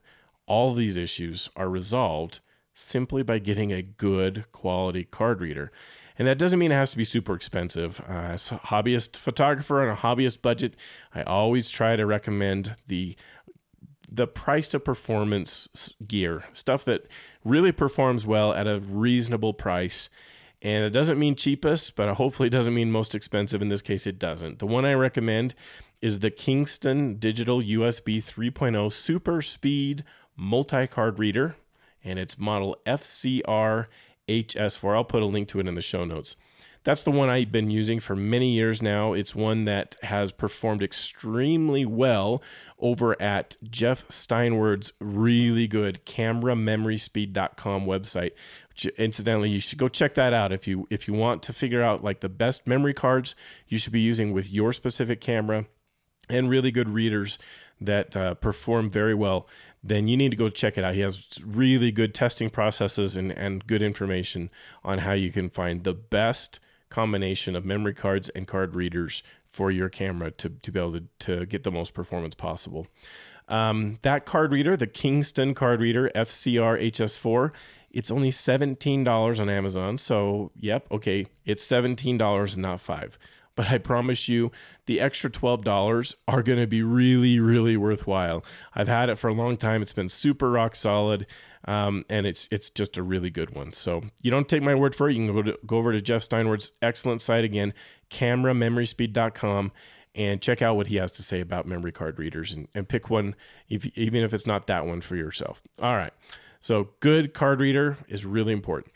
all 0.45 0.73
these 0.73 0.95
issues 0.95 1.49
are 1.57 1.69
resolved 1.69 2.39
simply 2.73 3.21
by 3.21 3.39
getting 3.39 3.73
a 3.73 3.81
good 3.81 4.45
quality 4.53 5.03
card 5.03 5.41
reader. 5.41 5.71
And 6.19 6.27
that 6.27 6.37
doesn't 6.37 6.59
mean 6.59 6.73
it 6.73 6.75
has 6.75 6.91
to 6.91 6.97
be 6.97 7.05
super 7.05 7.33
expensive. 7.33 8.01
Uh, 8.07 8.11
as 8.33 8.51
a 8.51 8.55
hobbyist 8.55 9.17
photographer 9.17 9.81
on 9.81 9.87
a 9.87 9.95
hobbyist 9.95 10.41
budget, 10.41 10.75
I 11.15 11.23
always 11.23 11.69
try 11.69 11.95
to 11.95 12.05
recommend 12.05 12.75
the 12.87 13.15
the 14.11 14.27
price 14.27 14.67
to 14.67 14.79
performance 14.79 15.93
gear, 16.07 16.43
stuff 16.51 16.83
that 16.83 17.05
really 17.43 17.71
performs 17.71 18.25
well 18.25 18.51
at 18.51 18.67
a 18.67 18.79
reasonable 18.79 19.53
price. 19.53 20.09
And 20.63 20.83
it 20.83 20.89
doesn't 20.89 21.19
mean 21.19 21.35
cheapest, 21.35 21.95
but 21.95 22.13
hopefully 22.15 22.47
it 22.47 22.51
doesn't 22.57 22.73
mean 22.73 22.91
most 22.91 23.13
expensive. 23.15 23.61
In 23.61 23.69
this 23.69 23.83
case, 23.83 24.07
it 24.07 24.19
doesn't. 24.19 24.59
The 24.59 24.67
one 24.67 24.83
I 24.83 24.93
recommend 24.93 25.53
is 26.01 26.19
the 26.19 26.31
Kingston 26.31 27.15
Digital 27.17 27.61
USB 27.61 28.17
3.0 28.17 28.91
Super 28.91 29.41
Speed 29.43 30.03
Multi 30.35 30.87
Card 30.87 31.19
Reader, 31.19 31.55
and 32.03 32.17
it's 32.17 32.37
model 32.37 32.77
FCR 32.85 33.85
HS4. 34.29 34.95
I'll 34.95 35.03
put 35.03 35.21
a 35.21 35.25
link 35.25 35.47
to 35.49 35.59
it 35.59 35.67
in 35.67 35.75
the 35.75 35.81
show 35.81 36.05
notes. 36.05 36.35
That's 36.83 37.03
the 37.03 37.11
one 37.11 37.29
I've 37.29 37.51
been 37.51 37.69
using 37.69 37.99
for 37.99 38.15
many 38.15 38.51
years 38.51 38.81
now. 38.81 39.11
It's 39.11 39.35
one 39.35 39.65
that 39.65 39.97
has 40.03 40.31
performed 40.31 40.81
extremely 40.81 41.85
well 41.85 42.41
over 42.79 43.21
at 43.21 43.57
Jeff 43.69 44.05
Steinward's 44.09 44.93
really 44.99 45.67
good 45.67 46.05
cameramemoryspeed.com 46.05 47.85
website. 47.85 48.31
Which, 48.69 48.85
incidentally, 48.97 49.49
you 49.49 49.59
should 49.59 49.77
go 49.77 49.89
check 49.89 50.13
that 50.13 50.33
out 50.33 50.53
if 50.53 50.67
you 50.67 50.87
if 50.89 51.05
you 51.07 51.13
want 51.13 51.43
to 51.43 51.53
figure 51.53 51.83
out 51.83 52.03
like 52.03 52.21
the 52.21 52.29
best 52.29 52.65
memory 52.65 52.93
cards 52.93 53.35
you 53.67 53.77
should 53.77 53.93
be 53.93 53.99
using 53.99 54.31
with 54.31 54.49
your 54.49 54.71
specific 54.71 55.19
camera 55.19 55.65
and 56.29 56.49
really 56.49 56.71
good 56.71 56.89
readers 56.89 57.37
that 57.81 58.15
uh, 58.15 58.33
perform 58.35 58.89
very 58.89 59.15
well, 59.15 59.47
then 59.83 60.07
you 60.07 60.17
need 60.17 60.31
to 60.31 60.37
go 60.37 60.49
check 60.49 60.77
it 60.77 60.83
out. 60.83 60.93
He 60.93 61.01
has 61.01 61.27
really 61.45 61.91
good 61.91 62.13
testing 62.13 62.49
processes 62.49 63.15
and, 63.15 63.31
and 63.31 63.65
good 63.65 63.81
information 63.81 64.49
on 64.83 64.99
how 64.99 65.13
you 65.13 65.31
can 65.31 65.49
find 65.49 65.83
the 65.83 65.93
best 65.93 66.59
combination 66.89 67.55
of 67.55 67.65
memory 67.65 67.93
cards 67.93 68.29
and 68.29 68.47
card 68.47 68.75
readers 68.75 69.23
for 69.51 69.71
your 69.71 69.89
camera 69.89 70.31
to, 70.31 70.49
to 70.49 70.71
be 70.71 70.79
able 70.79 70.93
to, 70.93 71.03
to 71.19 71.45
get 71.45 71.63
the 71.63 71.71
most 71.71 71.93
performance 71.93 72.35
possible. 72.35 72.87
Um, 73.47 73.97
that 74.03 74.25
card 74.25 74.51
reader, 74.51 74.77
the 74.77 74.87
Kingston 74.87 75.55
card 75.55 75.81
reader 75.81 76.11
FCR 76.15 76.81
HS4, 76.91 77.51
it's 77.91 78.11
only 78.11 78.29
$17 78.29 79.39
on 79.39 79.49
Amazon. 79.49 79.97
So, 79.97 80.51
yep, 80.55 80.85
okay, 80.91 81.25
it's 81.45 81.67
$17 81.67 82.53
and 82.53 82.61
not 82.61 82.79
5 82.79 83.17
but 83.59 83.67
I 83.67 83.77
promise 83.77 84.29
you 84.29 84.53
the 84.85 85.01
extra 85.01 85.29
$12 85.29 86.15
are 86.29 86.41
going 86.41 86.59
to 86.59 86.65
be 86.65 86.81
really, 86.81 87.41
really 87.41 87.75
worthwhile. 87.75 88.41
I've 88.73 88.87
had 88.87 89.09
it 89.09 89.17
for 89.17 89.27
a 89.27 89.33
long 89.33 89.57
time. 89.57 89.81
It's 89.81 89.91
been 89.91 90.07
super 90.07 90.49
rock 90.49 90.77
solid. 90.77 91.27
Um, 91.65 92.05
and 92.07 92.25
it's 92.25 92.47
it's 92.51 92.69
just 92.69 92.95
a 92.95 93.03
really 93.03 93.29
good 93.29 93.53
one. 93.53 93.73
So 93.73 94.03
you 94.23 94.31
don't 94.31 94.47
take 94.47 94.63
my 94.63 94.75
word 94.75 94.95
for 94.95 95.09
it. 95.09 95.17
You 95.17 95.25
can 95.25 95.35
go, 95.35 95.41
to, 95.41 95.57
go 95.65 95.75
over 95.75 95.91
to 95.91 95.99
Jeff 95.99 96.23
Steinward's 96.23 96.71
excellent 96.81 97.21
site 97.21 97.43
again, 97.43 97.73
cameramemoryspeed.com, 98.09 99.73
and 100.15 100.41
check 100.41 100.61
out 100.61 100.77
what 100.77 100.87
he 100.87 100.95
has 100.95 101.11
to 101.11 101.21
say 101.21 101.41
about 101.41 101.67
memory 101.67 101.91
card 101.91 102.17
readers 102.17 102.53
and, 102.53 102.69
and 102.73 102.87
pick 102.87 103.09
one, 103.09 103.35
if, 103.67 103.85
even 103.97 104.23
if 104.23 104.33
it's 104.33 104.47
not 104.47 104.67
that 104.67 104.85
one 104.85 105.01
for 105.01 105.17
yourself. 105.17 105.61
All 105.81 105.97
right. 105.97 106.13
So 106.61 106.91
good 107.01 107.33
card 107.33 107.59
reader 107.59 107.97
is 108.07 108.25
really 108.25 108.53
important. 108.53 108.93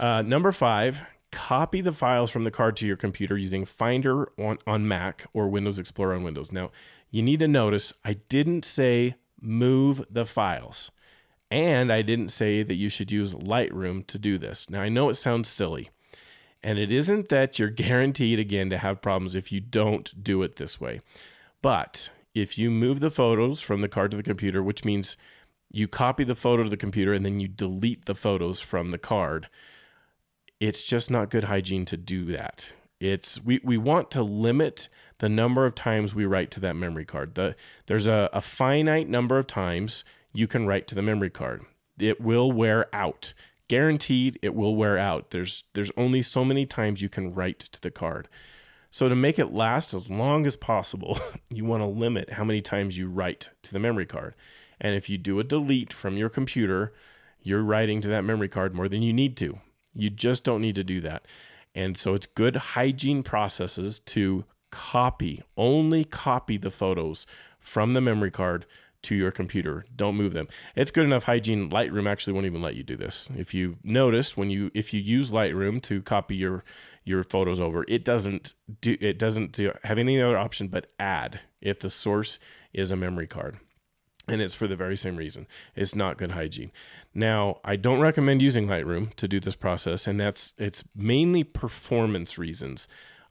Uh, 0.00 0.22
number 0.22 0.52
five, 0.52 1.02
copy 1.36 1.82
the 1.82 1.92
files 1.92 2.30
from 2.30 2.44
the 2.44 2.50
card 2.50 2.78
to 2.78 2.86
your 2.86 2.96
computer 2.96 3.36
using 3.36 3.66
Finder 3.66 4.32
on, 4.38 4.56
on 4.66 4.88
Mac 4.88 5.26
or 5.34 5.48
Windows 5.48 5.78
Explorer 5.78 6.14
on 6.14 6.22
Windows. 6.22 6.50
Now, 6.50 6.70
you 7.10 7.22
need 7.22 7.40
to 7.40 7.46
notice 7.46 7.92
I 8.02 8.14
didn't 8.30 8.64
say 8.64 9.16
move 9.38 10.02
the 10.10 10.24
files. 10.24 10.90
And 11.50 11.92
I 11.92 12.00
didn't 12.00 12.30
say 12.30 12.62
that 12.62 12.74
you 12.74 12.88
should 12.88 13.12
use 13.12 13.34
Lightroom 13.34 14.06
to 14.06 14.18
do 14.18 14.38
this. 14.38 14.70
Now, 14.70 14.80
I 14.80 14.88
know 14.88 15.10
it 15.10 15.14
sounds 15.14 15.48
silly, 15.48 15.90
and 16.62 16.78
it 16.78 16.90
isn't 16.90 17.28
that 17.28 17.58
you're 17.58 17.68
guaranteed 17.84 18.38
again 18.38 18.70
to 18.70 18.78
have 18.78 19.02
problems 19.02 19.34
if 19.34 19.52
you 19.52 19.60
don't 19.60 20.24
do 20.24 20.42
it 20.42 20.56
this 20.56 20.80
way. 20.80 21.02
But 21.60 22.10
if 22.34 22.56
you 22.56 22.70
move 22.70 23.00
the 23.00 23.10
photos 23.10 23.60
from 23.60 23.82
the 23.82 23.88
card 23.90 24.10
to 24.12 24.16
the 24.16 24.22
computer, 24.22 24.62
which 24.62 24.86
means 24.86 25.18
you 25.70 25.86
copy 25.86 26.24
the 26.24 26.34
photo 26.34 26.62
to 26.62 26.70
the 26.70 26.78
computer 26.78 27.12
and 27.12 27.26
then 27.26 27.40
you 27.40 27.48
delete 27.48 28.06
the 28.06 28.14
photos 28.14 28.62
from 28.62 28.90
the 28.90 28.98
card, 28.98 29.50
it's 30.60 30.82
just 30.82 31.10
not 31.10 31.30
good 31.30 31.44
hygiene 31.44 31.84
to 31.86 31.96
do 31.96 32.24
that. 32.26 32.72
It's 32.98 33.44
we, 33.44 33.60
we 33.62 33.76
want 33.76 34.10
to 34.12 34.22
limit 34.22 34.88
the 35.18 35.28
number 35.28 35.66
of 35.66 35.74
times 35.74 36.14
we 36.14 36.24
write 36.24 36.50
to 36.52 36.60
that 36.60 36.76
memory 36.76 37.04
card. 37.04 37.34
The, 37.34 37.54
there's 37.86 38.06
a, 38.06 38.30
a 38.32 38.40
finite 38.40 39.08
number 39.08 39.38
of 39.38 39.46
times 39.46 40.04
you 40.32 40.46
can 40.46 40.66
write 40.66 40.86
to 40.88 40.94
the 40.94 41.02
memory 41.02 41.30
card. 41.30 41.64
It 41.98 42.20
will 42.20 42.50
wear 42.52 42.94
out. 42.94 43.34
Guaranteed 43.68 44.38
it 44.42 44.54
will 44.54 44.76
wear 44.76 44.96
out. 44.96 45.30
There's 45.30 45.64
there's 45.74 45.90
only 45.96 46.22
so 46.22 46.44
many 46.44 46.66
times 46.66 47.02
you 47.02 47.08
can 47.08 47.34
write 47.34 47.58
to 47.58 47.80
the 47.80 47.90
card. 47.90 48.28
So 48.90 49.08
to 49.08 49.16
make 49.16 49.38
it 49.38 49.52
last 49.52 49.92
as 49.92 50.08
long 50.08 50.46
as 50.46 50.56
possible, 50.56 51.18
you 51.50 51.64
want 51.64 51.82
to 51.82 51.86
limit 51.86 52.34
how 52.34 52.44
many 52.44 52.62
times 52.62 52.96
you 52.96 53.08
write 53.08 53.50
to 53.62 53.72
the 53.72 53.78
memory 53.78 54.06
card. 54.06 54.34
And 54.80 54.94
if 54.94 55.10
you 55.10 55.18
do 55.18 55.38
a 55.40 55.44
delete 55.44 55.92
from 55.92 56.16
your 56.16 56.28
computer, 56.28 56.92
you're 57.42 57.62
writing 57.62 58.00
to 58.02 58.08
that 58.08 58.24
memory 58.24 58.48
card 58.48 58.74
more 58.74 58.88
than 58.88 59.02
you 59.02 59.12
need 59.12 59.36
to. 59.38 59.58
You 59.96 60.10
just 60.10 60.44
don't 60.44 60.60
need 60.60 60.74
to 60.76 60.84
do 60.84 61.00
that. 61.00 61.26
And 61.74 61.96
so 61.96 62.14
it's 62.14 62.26
good 62.26 62.56
hygiene 62.56 63.22
processes 63.22 63.98
to 64.00 64.44
copy, 64.70 65.42
only 65.56 66.04
copy 66.04 66.56
the 66.56 66.70
photos 66.70 67.26
from 67.58 67.94
the 67.94 68.00
memory 68.00 68.30
card 68.30 68.66
to 69.02 69.14
your 69.14 69.30
computer. 69.30 69.84
Don't 69.94 70.16
move 70.16 70.32
them. 70.32 70.48
It's 70.74 70.90
good 70.90 71.04
enough 71.04 71.24
hygiene. 71.24 71.70
Lightroom 71.70 72.08
actually 72.08 72.32
won't 72.32 72.46
even 72.46 72.62
let 72.62 72.74
you 72.74 72.82
do 72.82 72.96
this. 72.96 73.30
If 73.36 73.54
you've 73.54 73.82
noticed 73.84 74.36
when 74.36 74.50
you 74.50 74.70
if 74.74 74.92
you 74.92 75.00
use 75.00 75.30
Lightroom 75.30 75.80
to 75.82 76.02
copy 76.02 76.34
your 76.34 76.64
your 77.04 77.22
photos 77.22 77.60
over, 77.60 77.84
it 77.88 78.04
doesn't 78.04 78.54
do 78.80 78.96
it 79.00 79.18
doesn't 79.18 79.52
do, 79.52 79.72
have 79.84 79.98
any 79.98 80.20
other 80.20 80.36
option 80.36 80.68
but 80.68 80.90
add 80.98 81.40
if 81.60 81.78
the 81.78 81.90
source 81.90 82.38
is 82.72 82.90
a 82.90 82.96
memory 82.96 83.26
card. 83.26 83.58
And 84.28 84.40
it's 84.40 84.54
for 84.54 84.66
the 84.66 84.76
very 84.76 84.96
same 84.96 85.16
reason. 85.16 85.46
It's 85.74 85.94
not 85.94 86.18
good 86.18 86.32
hygiene. 86.32 86.72
Now, 87.14 87.60
I 87.64 87.76
don't 87.76 88.00
recommend 88.00 88.42
using 88.42 88.66
Lightroom 88.66 89.14
to 89.14 89.28
do 89.28 89.40
this 89.40 89.56
process, 89.56 90.06
and 90.06 90.18
that's 90.18 90.54
it's 90.58 90.84
mainly 90.94 91.44
performance 91.44 92.38
reasons. 92.38 92.88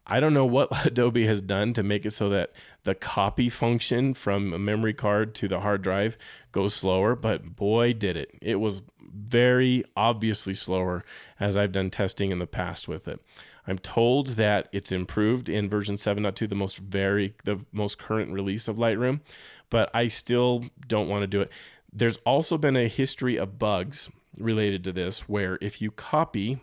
I 0.07 0.19
don't 0.19 0.33
know 0.33 0.45
what 0.45 0.69
Adobe 0.85 1.25
has 1.25 1.41
done 1.41 1.73
to 1.73 1.83
make 1.83 2.05
it 2.05 2.11
so 2.11 2.29
that 2.29 2.51
the 2.83 2.95
copy 2.95 3.49
function 3.49 4.13
from 4.13 4.53
a 4.53 4.59
memory 4.59 4.93
card 4.93 5.33
to 5.35 5.47
the 5.47 5.61
hard 5.61 5.81
drive 5.81 6.17
goes 6.51 6.73
slower, 6.73 7.15
but 7.15 7.55
boy, 7.55 7.93
did 7.93 8.15
it. 8.15 8.31
It 8.41 8.59
was 8.59 8.83
very 9.01 9.83
obviously 9.95 10.53
slower 10.53 11.03
as 11.39 11.57
I've 11.57 11.71
done 11.71 11.89
testing 11.89 12.31
in 12.31 12.39
the 12.39 12.47
past 12.47 12.87
with 12.87 13.07
it. 13.07 13.19
I'm 13.67 13.79
told 13.79 14.27
that 14.29 14.67
it's 14.71 14.91
improved 14.91 15.49
in 15.49 15.69
version 15.69 15.95
7.2, 15.95 16.47
the 16.47 16.55
most 16.55 16.77
very 16.77 17.33
the 17.43 17.65
most 17.71 17.97
current 17.97 18.31
release 18.31 18.67
of 18.67 18.75
Lightroom, 18.77 19.21
but 19.69 19.89
I 19.93 20.07
still 20.07 20.65
don't 20.87 21.07
want 21.07 21.23
to 21.23 21.27
do 21.27 21.41
it. 21.41 21.51
There's 21.91 22.17
also 22.17 22.57
been 22.57 22.75
a 22.75 22.87
history 22.87 23.37
of 23.37 23.57
bugs 23.57 24.09
related 24.39 24.83
to 24.83 24.91
this 24.91 25.29
where 25.29 25.57
if 25.61 25.81
you 25.81 25.91
copy 25.91 26.59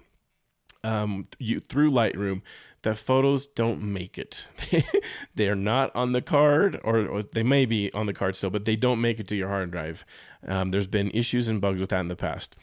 um, 0.84 1.28
you 1.38 1.60
through 1.60 1.90
Lightroom, 1.90 2.42
the 2.82 2.94
photos 2.94 3.46
don't 3.46 3.82
make 3.82 4.18
it. 4.18 4.46
They're 5.34 5.54
not 5.54 5.94
on 5.94 6.12
the 6.12 6.22
card, 6.22 6.80
or, 6.82 7.06
or, 7.06 7.22
they 7.22 7.44
may 7.44 7.64
be 7.64 7.92
on 7.92 8.06
the 8.06 8.12
card 8.12 8.34
still, 8.34 8.50
but 8.50 8.64
they 8.64 8.76
don't 8.76 9.00
make 9.00 9.20
it 9.20 9.28
to 9.28 9.36
your 9.36 9.48
hard 9.48 9.70
drive. 9.70 10.04
Um, 10.46 10.72
there's 10.72 10.88
been 10.88 11.10
issues 11.12 11.48
and 11.48 11.60
bugs 11.60 11.80
with 11.80 11.90
that 11.90 12.00
in 12.00 12.08
the 12.08 12.16
past. 12.16 12.56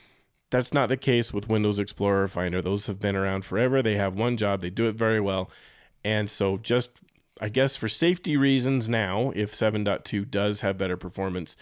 That's 0.49 0.73
not 0.73 0.89
the 0.89 0.97
case 0.97 1.33
with 1.33 1.47
Windows 1.47 1.79
Explorer 1.79 2.27
Finder. 2.27 2.61
Those 2.61 2.87
have 2.87 2.99
been 2.99 3.15
around 3.15 3.45
forever. 3.45 3.81
They 3.81 3.95
have 3.95 4.15
one 4.15 4.35
job, 4.35 4.61
they 4.61 4.69
do 4.69 4.87
it 4.87 4.95
very 4.95 5.21
well. 5.21 5.49
And 6.03 6.29
so, 6.29 6.57
just 6.57 6.99
I 7.39 7.49
guess 7.49 7.75
for 7.75 7.87
safety 7.87 8.35
reasons 8.35 8.89
now, 8.89 9.31
if 9.35 9.51
7.2 9.51 10.29
does 10.29 10.61
have 10.61 10.77
better 10.77 10.97
performance, 10.97 11.55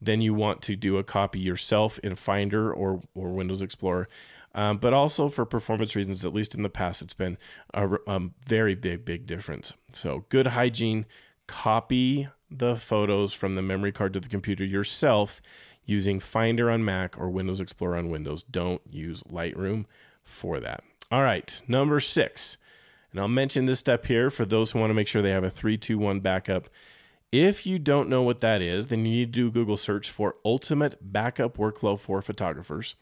then 0.00 0.20
you 0.20 0.34
want 0.34 0.62
to 0.62 0.76
do 0.76 0.96
a 0.98 1.04
copy 1.04 1.40
yourself 1.40 1.98
in 2.00 2.14
Finder 2.14 2.72
or, 2.72 3.00
or 3.14 3.30
Windows 3.30 3.62
Explorer 3.62 4.08
um, 4.54 4.78
but 4.78 4.94
also 4.94 5.28
for 5.28 5.44
performance 5.44 5.96
reasons, 5.96 6.24
at 6.24 6.32
least 6.32 6.54
in 6.54 6.62
the 6.62 6.68
past, 6.68 7.02
it's 7.02 7.14
been 7.14 7.36
a 7.74 7.96
um, 8.06 8.34
very 8.46 8.74
big, 8.74 9.04
big 9.04 9.26
difference. 9.26 9.74
So, 9.92 10.26
good 10.28 10.48
hygiene, 10.48 11.06
copy 11.46 12.28
the 12.50 12.76
photos 12.76 13.34
from 13.34 13.56
the 13.56 13.62
memory 13.62 13.90
card 13.90 14.12
to 14.12 14.20
the 14.20 14.28
computer 14.28 14.64
yourself 14.64 15.42
using 15.84 16.20
Finder 16.20 16.70
on 16.70 16.84
Mac 16.84 17.18
or 17.18 17.28
Windows 17.28 17.60
Explorer 17.60 17.96
on 17.96 18.10
Windows. 18.10 18.44
Don't 18.44 18.80
use 18.88 19.24
Lightroom 19.24 19.86
for 20.22 20.60
that. 20.60 20.84
All 21.10 21.22
right, 21.22 21.60
number 21.66 21.98
six. 21.98 22.56
And 23.14 23.20
I'll 23.20 23.28
mention 23.28 23.66
this 23.66 23.78
step 23.78 24.06
here 24.06 24.28
for 24.28 24.44
those 24.44 24.72
who 24.72 24.80
want 24.80 24.90
to 24.90 24.94
make 24.94 25.06
sure 25.06 25.22
they 25.22 25.30
have 25.30 25.44
a 25.44 25.50
321 25.50 26.18
backup. 26.18 26.68
If 27.30 27.64
you 27.64 27.78
don't 27.78 28.08
know 28.08 28.22
what 28.22 28.40
that 28.40 28.60
is, 28.60 28.88
then 28.88 29.06
you 29.06 29.12
need 29.12 29.32
to 29.34 29.40
do 29.40 29.46
a 29.46 29.50
Google 29.52 29.76
search 29.76 30.10
for 30.10 30.34
Ultimate 30.44 30.96
Backup 31.00 31.56
Workflow 31.56 31.96
for 31.96 32.20
Photographers. 32.22 32.96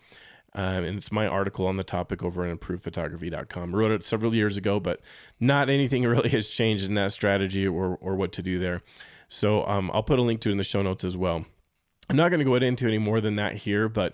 Um, 0.55 0.85
and 0.85 0.99
it's 0.99 1.11
my 1.11 1.27
article 1.27 1.67
on 1.67 1.79
the 1.79 1.83
topic 1.83 2.23
over 2.23 2.45
at 2.45 2.55
improvedphotography.com. 2.55 3.75
I 3.75 3.79
wrote 3.79 3.91
it 3.91 4.05
several 4.05 4.35
years 4.35 4.59
ago, 4.59 4.79
but 4.79 5.01
not 5.41 5.71
anything 5.71 6.03
really 6.07 6.29
has 6.29 6.51
changed 6.51 6.85
in 6.85 6.93
that 6.95 7.13
strategy 7.13 7.67
or, 7.67 7.97
or 7.97 8.15
what 8.15 8.33
to 8.33 8.43
do 8.43 8.59
there. 8.59 8.83
So 9.29 9.67
um, 9.67 9.91
I'll 9.95 10.03
put 10.03 10.19
a 10.19 10.23
link 10.23 10.43
to 10.43 10.51
it 10.51 10.53
in 10.53 10.59
the 10.59 10.65
show 10.65 10.83
notes 10.83 11.05
as 11.05 11.17
well. 11.17 11.47
I'm 12.11 12.17
not 12.17 12.29
going 12.29 12.41
to 12.41 12.45
go 12.45 12.57
into 12.57 12.87
any 12.87 12.99
more 12.99 13.23
than 13.23 13.37
that 13.37 13.55
here, 13.55 13.89
but 13.89 14.13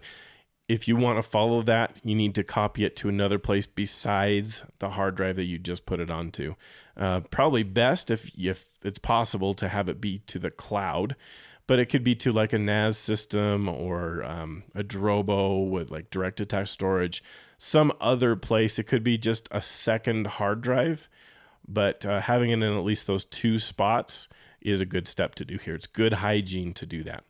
if 0.69 0.87
you 0.87 0.97
want 0.97 1.17
to 1.17 1.23
follow 1.23 1.63
that, 1.63 1.97
you 2.05 2.15
need 2.15 2.35
to 2.35 2.45
copy 2.45 2.85
it 2.85 2.95
to 2.97 3.09
another 3.09 3.39
place 3.39 3.67
besides 3.67 4.65
the 4.79 4.91
hard 4.91 5.15
drive 5.17 5.37
that 5.37 5.45
you 5.45 5.59
just 5.59 5.87
put 5.87 5.99
it 5.99 6.11
onto. 6.11 6.55
Uh, 6.97 7.21
probably 7.21 7.63
best 7.63 8.11
if 8.11 8.31
if 8.39 8.69
it's 8.83 8.99
possible 8.99 9.55
to 9.55 9.69
have 9.69 9.89
it 9.89 10.01
be 10.01 10.19
to 10.19 10.39
the 10.39 10.51
cloud 10.51 11.17
but 11.69 11.79
it 11.79 11.87
could 11.87 12.03
be 12.03 12.15
to 12.17 12.33
like 12.33 12.55
a 12.55 12.59
NAS 12.59 12.97
system 12.97 13.69
or 13.69 14.25
um, 14.25 14.65
a 14.75 14.83
Drobo 14.83 15.69
with 15.69 15.91
like 15.91 16.11
direct 16.11 16.41
attach 16.41 16.69
storage, 16.69 17.23
some 17.59 17.93
other 18.01 18.35
place. 18.35 18.79
It 18.79 18.85
could 18.85 19.05
be 19.05 19.19
just 19.19 19.49
a 19.53 19.61
second 19.61 20.27
hard 20.27 20.63
drive, 20.63 21.11
but 21.69 22.07
uh, 22.07 22.23
having 22.23 22.51
it 22.51 22.55
in 22.55 22.63
at 22.63 22.85
least 22.85 23.07
those 23.07 23.27
two 23.27 23.59
spots 23.59 24.29
is 24.63 24.81
a 24.81 24.87
good 24.87 25.07
step 25.07 25.35
to 25.37 25.45
do 25.45 25.59
here. 25.59 25.75
It's 25.75 25.87
good 25.87 26.15
hygiene 26.15 26.73
to 26.73 26.87
do 26.87 27.05
that. 27.05 27.23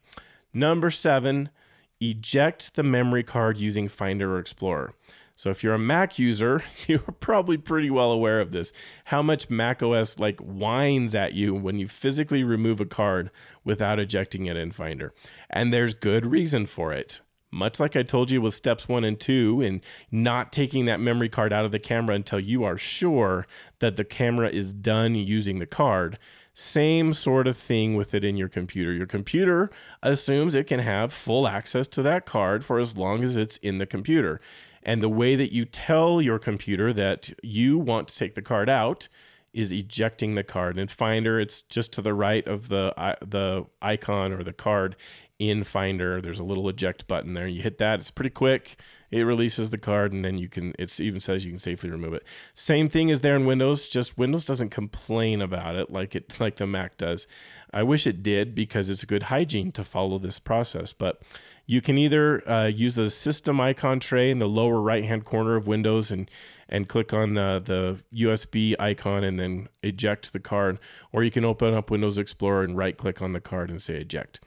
Number 0.55 0.93
seven, 0.93 1.51
eject 2.01 2.75
the 2.75 2.83
memory 2.83 3.23
card 3.23 3.59
using 3.59 3.89
Finder 3.89 4.35
or 4.35 4.39
Explorer. 4.39 4.95
So 5.39 5.51
if 5.51 5.63
you're 5.63 5.75
a 5.75 5.79
Mac 5.79 6.19
user, 6.19 6.65
you're 6.89 6.99
probably 6.99 7.57
pretty 7.57 7.91
well 7.91 8.11
aware 8.11 8.41
of 8.41 8.51
this. 8.51 8.73
How 9.05 9.23
much 9.23 9.49
Mac 9.49 9.83
OS 9.83 10.19
like 10.19 10.41
whines 10.41 11.15
at 11.15 11.35
you 11.35 11.55
when 11.55 11.79
you 11.79 11.87
physically 11.87 12.43
remove 12.43 12.81
a 12.81 12.87
card 12.87 13.31
without 13.63 14.01
ejecting 14.01 14.47
it 14.47 14.57
in 14.57 14.73
Finder. 14.73 15.15
And 15.49 15.73
there's 15.73 15.95
good 15.95 16.27
reason 16.27 16.67
for 16.67 16.93
it. 16.93 17.21
Much 17.51 17.81
like 17.81 17.97
I 17.97 18.03
told 18.03 18.31
you 18.31 18.43
with 18.43 18.53
steps 18.53 18.89
one 18.89 19.05
and 19.05 19.19
two, 19.19 19.63
and 19.63 19.81
not 20.11 20.53
taking 20.53 20.85
that 20.85 21.01
memory 21.01 21.31
card 21.31 21.53
out 21.53 21.65
of 21.65 21.73
the 21.73 21.79
camera 21.79 22.15
until 22.15 22.41
you 22.41 22.65
are 22.65 22.77
sure 22.77 23.47
that 23.79 23.97
the 23.97 24.05
camera 24.05 24.51
is 24.51 24.73
done 24.73 25.15
using 25.15 25.59
the 25.59 25.67
card. 25.67 26.19
Same 26.61 27.13
sort 27.13 27.47
of 27.47 27.57
thing 27.57 27.95
with 27.95 28.15
it 28.15 28.25
in 28.25 28.37
your 28.37 28.49
computer. 28.49 28.93
Your 28.93 29.07
computer 29.07 29.71
assumes 30.03 30.57
it 30.57 30.67
can 30.67 30.81
have 30.81 31.13
full 31.13 31.47
access 31.47 31.87
to 31.87 32.03
that 32.03 32.27
card 32.27 32.65
for 32.65 32.81
as 32.81 32.97
long 32.97 33.23
as 33.23 33.37
it's 33.37 33.59
in 33.59 33.79
the 33.79 33.87
computer. 33.87 34.41
And 34.83 35.01
the 35.01 35.09
way 35.09 35.37
that 35.37 35.55
you 35.55 35.65
tell 35.65 36.21
your 36.21 36.41
computer 36.41 36.93
that 36.93 37.31
you 37.45 37.79
want 37.79 38.09
to 38.09 38.19
take 38.19 38.35
the 38.35 38.43
card 38.43 38.69
out 38.69 39.07
is 39.53 39.71
ejecting 39.71 40.35
the 40.35 40.43
card. 40.43 40.81
In 40.81 40.89
Finder, 40.89 41.39
it's 41.39 41.63
just 41.63 41.93
to 41.93 42.03
the 42.03 42.13
right 42.13 42.45
of 42.45 42.71
the 42.71 42.93
the 43.25 43.67
icon 43.81 44.33
or 44.33 44.43
the 44.43 44.53
card 44.53 44.97
in 45.39 45.63
Finder. 45.63 46.21
There's 46.21 46.41
a 46.41 46.45
little 46.45 46.69
eject 46.69 47.07
button 47.07 47.35
there. 47.35 47.47
You 47.47 47.63
hit 47.63 47.79
that. 47.79 48.01
It's 48.01 48.11
pretty 48.11 48.31
quick. 48.31 48.81
It 49.11 49.23
releases 49.23 49.71
the 49.71 49.79
card, 49.79 50.13
and 50.13 50.23
then 50.23 50.37
you 50.37 50.49
can. 50.49 50.75
It 50.79 51.01
even 51.01 51.21
says 51.21 51.45
you 51.45 51.53
can 51.53 51.59
safely 51.59 51.89
remove 51.89 52.13
it. 52.13 52.25
Same 52.55 52.89
thing 52.89 53.09
is 53.09 53.23
there 53.23 53.37
in 53.37 53.47
Windows. 53.47 53.89
Just 53.89 54.19
Windows 54.19 54.45
doesn't 54.45 54.71
complain 54.71 55.41
about 55.41 55.77
it 55.77 55.91
like 55.91 56.15
it 56.15 56.39
like 56.41 56.57
the 56.57 56.67
Mac 56.67 56.99
does. 56.99 57.27
I 57.73 57.83
wish 57.83 58.07
it 58.07 58.23
did 58.23 58.55
because 58.55 58.91
it's 58.91 59.05
good 59.05 59.25
hygiene 59.25 59.73
to 59.73 59.85
follow 59.85 60.19
this 60.19 60.39
process, 60.39 60.93
but 60.93 61.23
you 61.67 61.81
can 61.83 61.99
either 61.99 62.49
uh, 62.49 62.67
use 62.67 62.95
the 62.95 63.11
system 63.11 63.61
icon 63.61 64.01
tray 64.01 64.31
in 64.31 64.39
the 64.39 64.49
lower 64.49 64.81
right 64.81 65.05
hand 65.05 65.25
corner 65.25 65.57
of 65.57 65.67
Windows 65.67 66.11
and 66.11 66.31
and 66.69 66.89
click 66.89 67.15
on 67.15 67.39
uh, 67.39 67.59
the 67.61 68.03
USB 68.15 68.75
icon 68.79 69.25
and 69.25 69.39
then 69.39 69.69
eject 69.83 70.35
the 70.35 70.41
card, 70.41 70.79
or 71.13 71.25
you 71.25 71.31
can 71.31 71.45
open 71.45 71.73
up 71.73 71.91
Windows 71.91 72.19
Explorer 72.19 72.63
and 72.63 72.77
right 72.77 72.97
click 72.97 73.23
on 73.23 73.33
the 73.33 73.41
card 73.41 73.71
and 73.71 73.81
say 73.81 73.97
eject. 73.97 74.41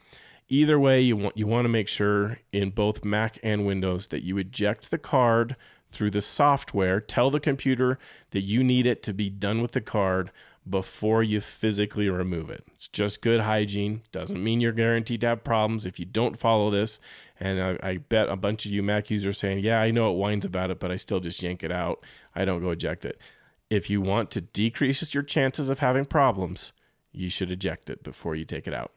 Either 0.52 0.78
way, 0.78 1.00
you 1.00 1.16
want 1.16 1.38
you 1.38 1.48
want 1.48 1.64
to 1.64 1.70
make 1.70 1.88
sure 1.88 2.40
in 2.52 2.72
both 2.72 3.06
Mac 3.06 3.40
and 3.42 3.66
Windows 3.66 4.10
that 4.10 4.22
you 4.22 4.38
eject 4.38 4.92
the 4.92 4.98
card 4.98 5.56
through 5.90 6.12
the 6.12 6.20
software. 6.20 7.00
Tell 7.00 7.32
the 7.32 7.40
computer 7.40 7.98
that 8.32 8.42
you 8.42 8.62
need 8.62 8.86
it 8.86 9.02
to 9.04 9.14
be 9.14 9.30
done 9.30 9.62
with 9.62 9.72
the 9.72 9.80
card 9.80 10.30
before 10.70 11.24
you 11.24 11.40
physically 11.40 12.10
remove 12.10 12.50
it. 12.50 12.66
It's 12.76 12.90
just 12.90 13.22
good 13.22 13.40
hygiene. 13.40 14.02
Doesn't 14.12 14.44
mean 14.44 14.60
you're 14.60 14.74
guaranteed 14.74 15.22
to 15.22 15.28
have 15.28 15.46
problems 15.46 15.86
if 15.86 16.00
you 16.02 16.06
don't 16.06 16.38
follow 16.38 16.70
this. 16.70 17.00
And 17.40 17.62
I, 17.62 17.80
I, 17.82 17.98
bet 17.98 18.28
a 18.28 18.36
bunch 18.36 18.66
of 18.66 18.72
you 18.74 18.84
Mac 18.84 19.10
users 19.10 19.38
saying, 19.38 19.60
"Yeah, 19.60 19.80
I 19.80 19.92
know 19.92 20.12
it 20.12 20.18
whines 20.18 20.44
about 20.44 20.70
it, 20.70 20.82
but 20.82 20.92
I 20.92 20.98
still 20.98 21.22
just 21.22 21.42
yank 21.42 21.64
it 21.64 21.72
out. 21.72 22.04
I 22.36 22.44
don't 22.44 22.60
go 22.60 22.72
eject 22.72 23.06
it." 23.06 23.18
If 23.70 23.90
you 23.90 24.02
want 24.02 24.30
to 24.32 24.42
decrease 24.42 25.14
your 25.14 25.24
chances 25.24 25.70
of 25.70 25.80
having 25.80 26.04
problems, 26.04 26.74
you 27.14 27.30
should 27.30 27.52
eject 27.52 27.90
it 27.90 28.04
before 28.04 28.36
you 28.36 28.44
take 28.44 28.68
it 28.68 28.74
out. 28.74 28.92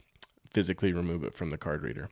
Physically 0.55 0.93
remove 0.93 1.25
it 1.25 1.35
from 1.35 1.51
the 1.51 1.59
card 1.59 1.83
reader. 1.83 2.09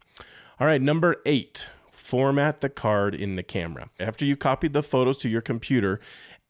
All 0.60 0.66
right, 0.66 0.82
number 0.82 1.16
eight 1.24 1.70
format 1.90 2.60
the 2.60 2.68
card 2.68 3.14
in 3.14 3.36
the 3.36 3.42
camera. 3.42 3.88
After 3.98 4.26
you 4.26 4.36
copied 4.36 4.72
the 4.72 4.82
photos 4.82 5.16
to 5.18 5.28
your 5.28 5.40
computer 5.40 6.00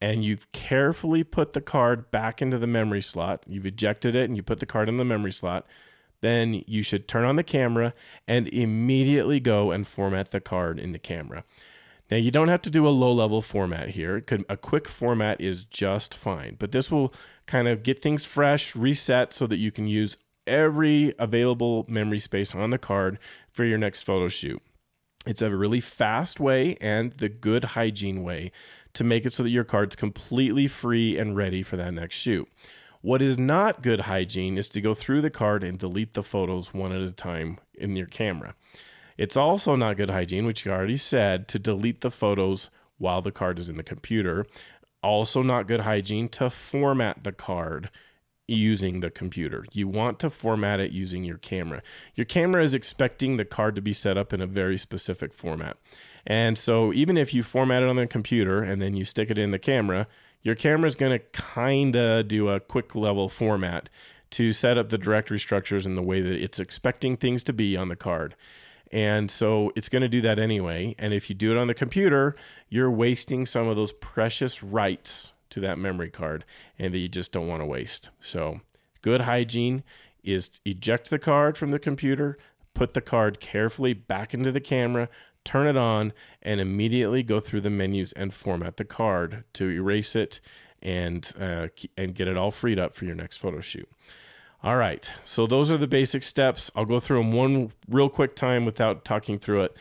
and 0.00 0.24
you've 0.24 0.50
carefully 0.52 1.22
put 1.22 1.52
the 1.52 1.60
card 1.60 2.10
back 2.10 2.42
into 2.42 2.58
the 2.58 2.66
memory 2.66 3.02
slot, 3.02 3.44
you've 3.46 3.66
ejected 3.66 4.16
it 4.16 4.24
and 4.24 4.36
you 4.36 4.42
put 4.42 4.58
the 4.58 4.66
card 4.66 4.88
in 4.88 4.96
the 4.96 5.04
memory 5.04 5.30
slot, 5.30 5.66
then 6.20 6.64
you 6.66 6.82
should 6.82 7.06
turn 7.06 7.24
on 7.24 7.36
the 7.36 7.44
camera 7.44 7.92
and 8.26 8.48
immediately 8.48 9.38
go 9.38 9.70
and 9.70 9.86
format 9.86 10.30
the 10.30 10.40
card 10.40 10.78
in 10.78 10.92
the 10.92 10.98
camera. 10.98 11.44
Now, 12.10 12.16
you 12.16 12.30
don't 12.30 12.48
have 12.48 12.62
to 12.62 12.70
do 12.70 12.86
a 12.86 12.90
low 12.90 13.12
level 13.12 13.40
format 13.40 13.90
here. 13.90 14.20
Could, 14.20 14.44
a 14.48 14.56
quick 14.56 14.88
format 14.88 15.40
is 15.40 15.64
just 15.64 16.14
fine, 16.14 16.56
but 16.58 16.72
this 16.72 16.90
will 16.90 17.12
kind 17.46 17.68
of 17.68 17.82
get 17.82 18.02
things 18.02 18.24
fresh, 18.24 18.76
reset 18.76 19.32
so 19.32 19.46
that 19.46 19.56
you 19.56 19.70
can 19.70 19.86
use 19.86 20.16
every 20.46 21.14
available 21.18 21.84
memory 21.88 22.18
space 22.18 22.54
on 22.54 22.70
the 22.70 22.78
card 22.78 23.18
for 23.50 23.64
your 23.64 23.78
next 23.78 24.00
photo 24.00 24.28
shoot. 24.28 24.62
It's 25.24 25.42
a 25.42 25.54
really 25.54 25.80
fast 25.80 26.40
way 26.40 26.76
and 26.80 27.12
the 27.12 27.28
good 27.28 27.64
hygiene 27.64 28.22
way 28.22 28.50
to 28.94 29.04
make 29.04 29.24
it 29.24 29.32
so 29.32 29.44
that 29.44 29.50
your 29.50 29.64
card's 29.64 29.94
completely 29.94 30.66
free 30.66 31.16
and 31.16 31.36
ready 31.36 31.62
for 31.62 31.76
that 31.76 31.94
next 31.94 32.16
shoot. 32.16 32.48
What 33.02 33.22
is 33.22 33.38
not 33.38 33.82
good 33.82 34.00
hygiene 34.00 34.56
is 34.58 34.68
to 34.70 34.80
go 34.80 34.94
through 34.94 35.22
the 35.22 35.30
card 35.30 35.64
and 35.64 35.78
delete 35.78 36.14
the 36.14 36.22
photos 36.22 36.72
one 36.72 36.92
at 36.92 37.02
a 37.02 37.10
time 37.10 37.58
in 37.74 37.96
your 37.96 38.06
camera. 38.06 38.54
It's 39.16 39.36
also 39.36 39.76
not 39.76 39.96
good 39.96 40.10
hygiene, 40.10 40.46
which 40.46 40.64
you 40.64 40.72
already 40.72 40.96
said, 40.96 41.48
to 41.48 41.58
delete 41.58 42.00
the 42.00 42.10
photos 42.10 42.70
while 42.98 43.20
the 43.20 43.32
card 43.32 43.58
is 43.58 43.68
in 43.68 43.76
the 43.76 43.82
computer. 43.82 44.46
Also, 45.02 45.42
not 45.42 45.66
good 45.66 45.80
hygiene 45.80 46.28
to 46.28 46.48
format 46.48 47.24
the 47.24 47.32
card 47.32 47.90
using 48.52 49.00
the 49.00 49.10
computer. 49.10 49.64
You 49.72 49.88
want 49.88 50.18
to 50.20 50.30
format 50.30 50.80
it 50.80 50.92
using 50.92 51.24
your 51.24 51.38
camera. 51.38 51.82
Your 52.14 52.24
camera 52.24 52.62
is 52.62 52.74
expecting 52.74 53.36
the 53.36 53.44
card 53.44 53.76
to 53.76 53.82
be 53.82 53.92
set 53.92 54.16
up 54.16 54.32
in 54.32 54.40
a 54.40 54.46
very 54.46 54.78
specific 54.78 55.32
format. 55.32 55.76
And 56.26 56.56
so 56.56 56.92
even 56.92 57.16
if 57.16 57.34
you 57.34 57.42
format 57.42 57.82
it 57.82 57.88
on 57.88 57.96
the 57.96 58.06
computer 58.06 58.62
and 58.62 58.80
then 58.80 58.94
you 58.94 59.04
stick 59.04 59.30
it 59.30 59.38
in 59.38 59.50
the 59.50 59.58
camera, 59.58 60.06
your 60.42 60.54
camera 60.54 60.88
is 60.88 60.96
going 60.96 61.12
to 61.12 61.24
kind 61.32 61.96
of 61.96 62.28
do 62.28 62.48
a 62.48 62.60
quick 62.60 62.94
level 62.94 63.28
format 63.28 63.88
to 64.30 64.50
set 64.52 64.78
up 64.78 64.88
the 64.88 64.98
directory 64.98 65.38
structures 65.38 65.86
in 65.86 65.94
the 65.94 66.02
way 66.02 66.20
that 66.20 66.42
it's 66.42 66.58
expecting 66.58 67.16
things 67.16 67.44
to 67.44 67.52
be 67.52 67.76
on 67.76 67.88
the 67.88 67.96
card. 67.96 68.34
And 68.90 69.30
so 69.30 69.72
it's 69.74 69.88
going 69.88 70.02
to 70.02 70.08
do 70.08 70.20
that 70.20 70.38
anyway. 70.38 70.94
And 70.98 71.14
if 71.14 71.30
you 71.30 71.34
do 71.34 71.50
it 71.52 71.58
on 71.58 71.66
the 71.66 71.74
computer, 71.74 72.36
you're 72.68 72.90
wasting 72.90 73.46
some 73.46 73.68
of 73.68 73.76
those 73.76 73.92
precious 73.92 74.62
writes 74.62 75.32
to 75.52 75.60
that 75.60 75.78
memory 75.78 76.10
card 76.10 76.44
and 76.78 76.92
that 76.92 76.98
you 76.98 77.08
just 77.08 77.32
don't 77.32 77.48
want 77.48 77.60
to 77.62 77.66
waste. 77.66 78.10
So, 78.20 78.60
good 79.00 79.22
hygiene 79.22 79.82
is 80.22 80.60
eject 80.64 81.10
the 81.10 81.18
card 81.18 81.56
from 81.56 81.70
the 81.70 81.78
computer, 81.78 82.38
put 82.74 82.94
the 82.94 83.00
card 83.00 83.40
carefully 83.40 83.92
back 83.92 84.34
into 84.34 84.52
the 84.52 84.60
camera, 84.60 85.08
turn 85.44 85.66
it 85.66 85.76
on, 85.76 86.12
and 86.42 86.60
immediately 86.60 87.22
go 87.22 87.40
through 87.40 87.60
the 87.60 87.70
menus 87.70 88.12
and 88.12 88.32
format 88.32 88.76
the 88.76 88.84
card 88.84 89.44
to 89.54 89.70
erase 89.70 90.14
it 90.14 90.40
and 90.80 91.32
uh, 91.38 91.68
and 91.96 92.14
get 92.14 92.28
it 92.28 92.36
all 92.36 92.50
freed 92.50 92.78
up 92.78 92.94
for 92.94 93.04
your 93.04 93.14
next 93.14 93.36
photo 93.36 93.60
shoot. 93.60 93.88
All 94.64 94.76
right, 94.76 95.10
so 95.24 95.46
those 95.48 95.72
are 95.72 95.76
the 95.76 95.88
basic 95.88 96.22
steps. 96.22 96.70
I'll 96.76 96.84
go 96.84 97.00
through 97.00 97.18
them 97.18 97.32
one 97.32 97.72
real 97.88 98.08
quick 98.08 98.36
time 98.36 98.64
without 98.64 99.04
talking 99.04 99.40
through 99.40 99.62
it. 99.62 99.76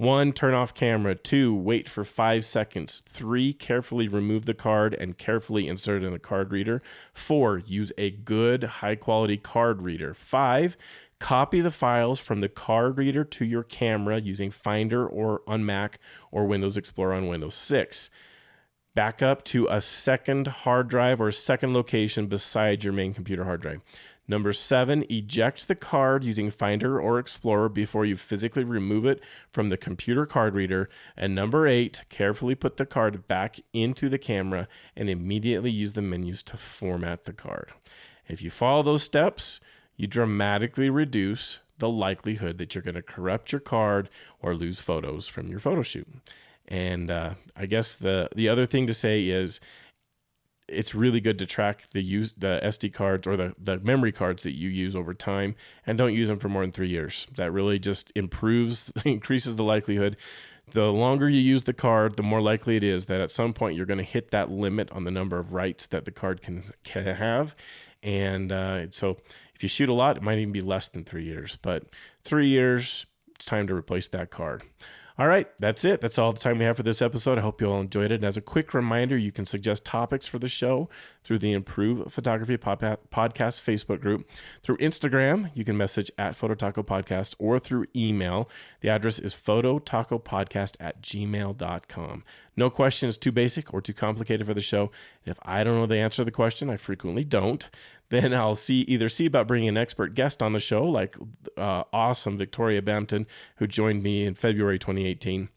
One, 0.00 0.32
turn 0.32 0.54
off 0.54 0.72
camera. 0.72 1.14
Two, 1.14 1.54
wait 1.54 1.86
for 1.86 2.04
five 2.04 2.46
seconds. 2.46 3.02
Three, 3.04 3.52
carefully 3.52 4.08
remove 4.08 4.46
the 4.46 4.54
card 4.54 4.94
and 4.94 5.18
carefully 5.18 5.68
insert 5.68 6.02
it 6.02 6.06
in 6.06 6.14
the 6.14 6.18
card 6.18 6.52
reader. 6.52 6.80
Four, 7.12 7.58
use 7.58 7.92
a 7.98 8.10
good, 8.10 8.64
high 8.64 8.94
quality 8.94 9.36
card 9.36 9.82
reader. 9.82 10.14
Five, 10.14 10.78
copy 11.18 11.60
the 11.60 11.70
files 11.70 12.18
from 12.18 12.40
the 12.40 12.48
card 12.48 12.96
reader 12.96 13.24
to 13.24 13.44
your 13.44 13.62
camera 13.62 14.18
using 14.18 14.50
Finder 14.50 15.06
or 15.06 15.42
on 15.46 15.66
Mac 15.66 15.98
or 16.32 16.46
Windows 16.46 16.78
Explorer 16.78 17.12
on 17.12 17.26
Windows 17.26 17.54
6 17.54 18.08
back 18.94 19.22
up 19.22 19.44
to 19.44 19.66
a 19.70 19.80
second 19.80 20.46
hard 20.46 20.88
drive 20.88 21.20
or 21.20 21.30
second 21.30 21.72
location 21.72 22.26
beside 22.26 22.82
your 22.84 22.92
main 22.92 23.14
computer 23.14 23.44
hard 23.44 23.60
drive. 23.60 23.80
Number 24.30 24.52
seven, 24.52 25.04
eject 25.10 25.66
the 25.66 25.74
card 25.74 26.22
using 26.22 26.52
Finder 26.52 27.00
or 27.00 27.18
Explorer 27.18 27.68
before 27.68 28.04
you 28.04 28.14
physically 28.14 28.62
remove 28.62 29.04
it 29.04 29.20
from 29.50 29.70
the 29.70 29.76
computer 29.76 30.24
card 30.24 30.54
reader. 30.54 30.88
And 31.16 31.34
number 31.34 31.66
eight, 31.66 32.04
carefully 32.10 32.54
put 32.54 32.76
the 32.76 32.86
card 32.86 33.26
back 33.26 33.58
into 33.72 34.08
the 34.08 34.18
camera 34.18 34.68
and 34.94 35.10
immediately 35.10 35.72
use 35.72 35.94
the 35.94 36.00
menus 36.00 36.44
to 36.44 36.56
format 36.56 37.24
the 37.24 37.32
card. 37.32 37.72
If 38.28 38.40
you 38.40 38.50
follow 38.50 38.84
those 38.84 39.02
steps, 39.02 39.58
you 39.96 40.06
dramatically 40.06 40.90
reduce 40.90 41.58
the 41.78 41.88
likelihood 41.88 42.58
that 42.58 42.72
you're 42.72 42.82
going 42.82 42.94
to 42.94 43.02
corrupt 43.02 43.50
your 43.50 43.60
card 43.60 44.08
or 44.40 44.54
lose 44.54 44.78
photos 44.78 45.26
from 45.26 45.48
your 45.48 45.58
photo 45.58 45.82
shoot. 45.82 46.06
And 46.68 47.10
uh, 47.10 47.34
I 47.56 47.66
guess 47.66 47.96
the 47.96 48.28
the 48.36 48.48
other 48.48 48.64
thing 48.64 48.86
to 48.86 48.94
say 48.94 49.24
is 49.24 49.58
it's 50.70 50.94
really 50.94 51.20
good 51.20 51.38
to 51.38 51.46
track 51.46 51.88
the 51.90 52.02
use 52.02 52.32
the 52.34 52.60
SD 52.62 52.92
cards 52.92 53.26
or 53.26 53.36
the, 53.36 53.54
the 53.58 53.78
memory 53.78 54.12
cards 54.12 54.42
that 54.44 54.54
you 54.54 54.68
use 54.68 54.94
over 54.94 55.14
time 55.14 55.54
and 55.86 55.98
don't 55.98 56.14
use 56.14 56.28
them 56.28 56.38
for 56.38 56.48
more 56.48 56.62
than 56.62 56.72
three 56.72 56.88
years. 56.88 57.26
That 57.36 57.52
really 57.52 57.78
just 57.78 58.12
improves 58.14 58.92
increases 59.04 59.56
the 59.56 59.64
likelihood. 59.64 60.16
The 60.72 60.92
longer 60.92 61.28
you 61.28 61.40
use 61.40 61.64
the 61.64 61.72
card, 61.72 62.16
the 62.16 62.22
more 62.22 62.40
likely 62.40 62.76
it 62.76 62.84
is 62.84 63.06
that 63.06 63.20
at 63.20 63.30
some 63.30 63.52
point 63.52 63.76
you're 63.76 63.86
going 63.86 63.98
to 63.98 64.04
hit 64.04 64.30
that 64.30 64.50
limit 64.50 64.90
on 64.92 65.04
the 65.04 65.10
number 65.10 65.38
of 65.38 65.52
writes 65.52 65.86
that 65.88 66.04
the 66.04 66.12
card 66.12 66.42
can, 66.42 66.62
can 66.84 67.06
have. 67.06 67.56
And 68.02 68.52
uh, 68.52 68.90
so 68.90 69.18
if 69.54 69.62
you 69.62 69.68
shoot 69.68 69.88
a 69.88 69.94
lot, 69.94 70.16
it 70.16 70.22
might 70.22 70.38
even 70.38 70.52
be 70.52 70.60
less 70.60 70.88
than 70.88 71.04
three 71.04 71.24
years. 71.24 71.58
But 71.60 71.84
three 72.22 72.48
years, 72.48 73.06
it's 73.34 73.44
time 73.44 73.66
to 73.66 73.74
replace 73.74 74.06
that 74.08 74.30
card. 74.30 74.62
All 75.20 75.28
right, 75.28 75.46
that's 75.58 75.84
it. 75.84 76.00
That's 76.00 76.18
all 76.18 76.32
the 76.32 76.40
time 76.40 76.56
we 76.56 76.64
have 76.64 76.78
for 76.78 76.82
this 76.82 77.02
episode. 77.02 77.36
I 77.36 77.42
hope 77.42 77.60
you 77.60 77.70
all 77.70 77.78
enjoyed 77.78 78.10
it. 78.10 78.14
And 78.14 78.24
as 78.24 78.38
a 78.38 78.40
quick 78.40 78.72
reminder, 78.72 79.18
you 79.18 79.30
can 79.30 79.44
suggest 79.44 79.84
topics 79.84 80.24
for 80.24 80.38
the 80.38 80.48
show 80.48 80.88
through 81.22 81.40
the 81.40 81.52
Improve 81.52 82.10
Photography 82.10 82.56
Podcast 82.56 82.98
Facebook 83.12 84.00
group. 84.00 84.26
Through 84.62 84.78
Instagram, 84.78 85.50
you 85.52 85.62
can 85.62 85.76
message 85.76 86.10
at 86.16 86.38
Phototaco 86.38 86.82
Podcast 86.82 87.34
or 87.38 87.58
through 87.58 87.84
email. 87.94 88.48
The 88.80 88.88
address 88.88 89.18
is 89.18 89.34
phototacopodcast 89.34 90.76
at 90.80 91.02
gmail.com. 91.02 92.24
No 92.56 92.70
question 92.70 93.06
is 93.10 93.18
too 93.18 93.32
basic 93.32 93.74
or 93.74 93.82
too 93.82 93.92
complicated 93.92 94.46
for 94.46 94.54
the 94.54 94.62
show. 94.62 94.90
And 95.26 95.32
if 95.32 95.38
I 95.42 95.64
don't 95.64 95.76
know 95.76 95.84
the 95.84 95.98
answer 95.98 96.22
to 96.22 96.24
the 96.24 96.30
question, 96.30 96.70
I 96.70 96.78
frequently 96.78 97.24
don't 97.24 97.68
then 98.10 98.34
I'll 98.34 98.54
see 98.54 98.82
either 98.82 99.08
see 99.08 99.26
about 99.26 99.48
bringing 99.48 99.68
an 99.68 99.76
expert 99.76 100.14
guest 100.14 100.42
on 100.42 100.52
the 100.52 100.60
show, 100.60 100.84
like 100.84 101.16
uh, 101.56 101.84
awesome 101.92 102.36
Victoria 102.36 102.82
Bampton, 102.82 103.26
who 103.56 103.66
joined 103.66 104.02
me 104.02 104.24
in 104.24 104.34
February 104.34 104.78
2018, 104.78 105.48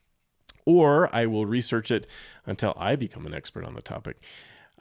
or 0.66 1.14
I 1.14 1.26
will 1.26 1.46
research 1.46 1.92
it 1.92 2.08
until 2.46 2.74
I 2.78 2.96
become 2.96 3.26
an 3.26 3.34
expert 3.34 3.66
on 3.66 3.76
the 3.76 3.82
topic. 3.82 4.24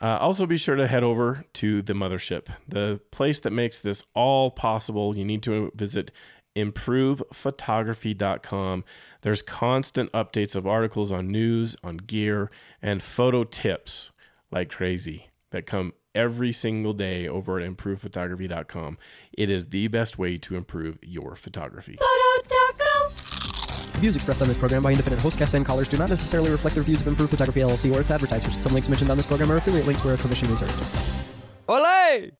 Uh, 0.01 0.17
also, 0.19 0.45
be 0.45 0.57
sure 0.57 0.75
to 0.75 0.87
head 0.87 1.03
over 1.03 1.45
to 1.53 1.81
the 1.81 1.93
mothership, 1.93 2.47
the 2.67 2.99
place 3.11 3.39
that 3.41 3.51
makes 3.51 3.79
this 3.79 4.03
all 4.13 4.51
possible. 4.51 5.15
You 5.15 5.25
need 5.25 5.43
to 5.43 5.71
visit 5.75 6.11
improvephotography.com. 6.55 8.83
There's 9.21 9.41
constant 9.41 10.11
updates 10.11 10.55
of 10.55 10.67
articles 10.67 11.11
on 11.11 11.29
news, 11.29 11.75
on 11.83 11.97
gear, 11.97 12.51
and 12.81 13.01
photo 13.01 13.43
tips 13.43 14.11
like 14.51 14.69
crazy 14.69 15.29
that 15.51 15.65
come 15.65 15.93
every 16.15 16.51
single 16.51 16.93
day 16.93 17.27
over 17.27 17.59
at 17.59 17.69
improvephotography.com. 17.69 18.97
It 19.33 19.49
is 19.49 19.67
the 19.67 19.87
best 19.87 20.17
way 20.17 20.37
to 20.39 20.55
improve 20.55 20.99
your 21.01 21.35
photography. 21.35 21.97
Photo 21.99 22.47
Taco. 22.47 23.09
The 23.93 23.99
views 23.99 24.15
expressed 24.15 24.41
on 24.41 24.47
this 24.47 24.57
program 24.57 24.83
by 24.83 24.91
independent 24.91 25.21
host 25.21 25.37
guests 25.37 25.53
and 25.53 25.65
callers 25.65 25.87
do 25.87 25.97
not 25.97 26.09
necessarily 26.09 26.49
reflect 26.49 26.75
the 26.75 26.81
views 26.81 27.01
of 27.01 27.07
Improved 27.07 27.31
Photography 27.31 27.61
LLC 27.61 27.95
or 27.95 28.01
its 28.01 28.11
advertisers. 28.11 28.61
Some 28.61 28.73
links 28.73 28.89
mentioned 28.89 29.09
on 29.09 29.17
this 29.17 29.25
program 29.27 29.51
are 29.51 29.57
affiliate 29.57 29.85
links 29.85 30.03
where 30.03 30.13
a 30.13 30.17
commission 30.17 30.49
reserved. 30.49 30.73
Olay! 31.67 32.31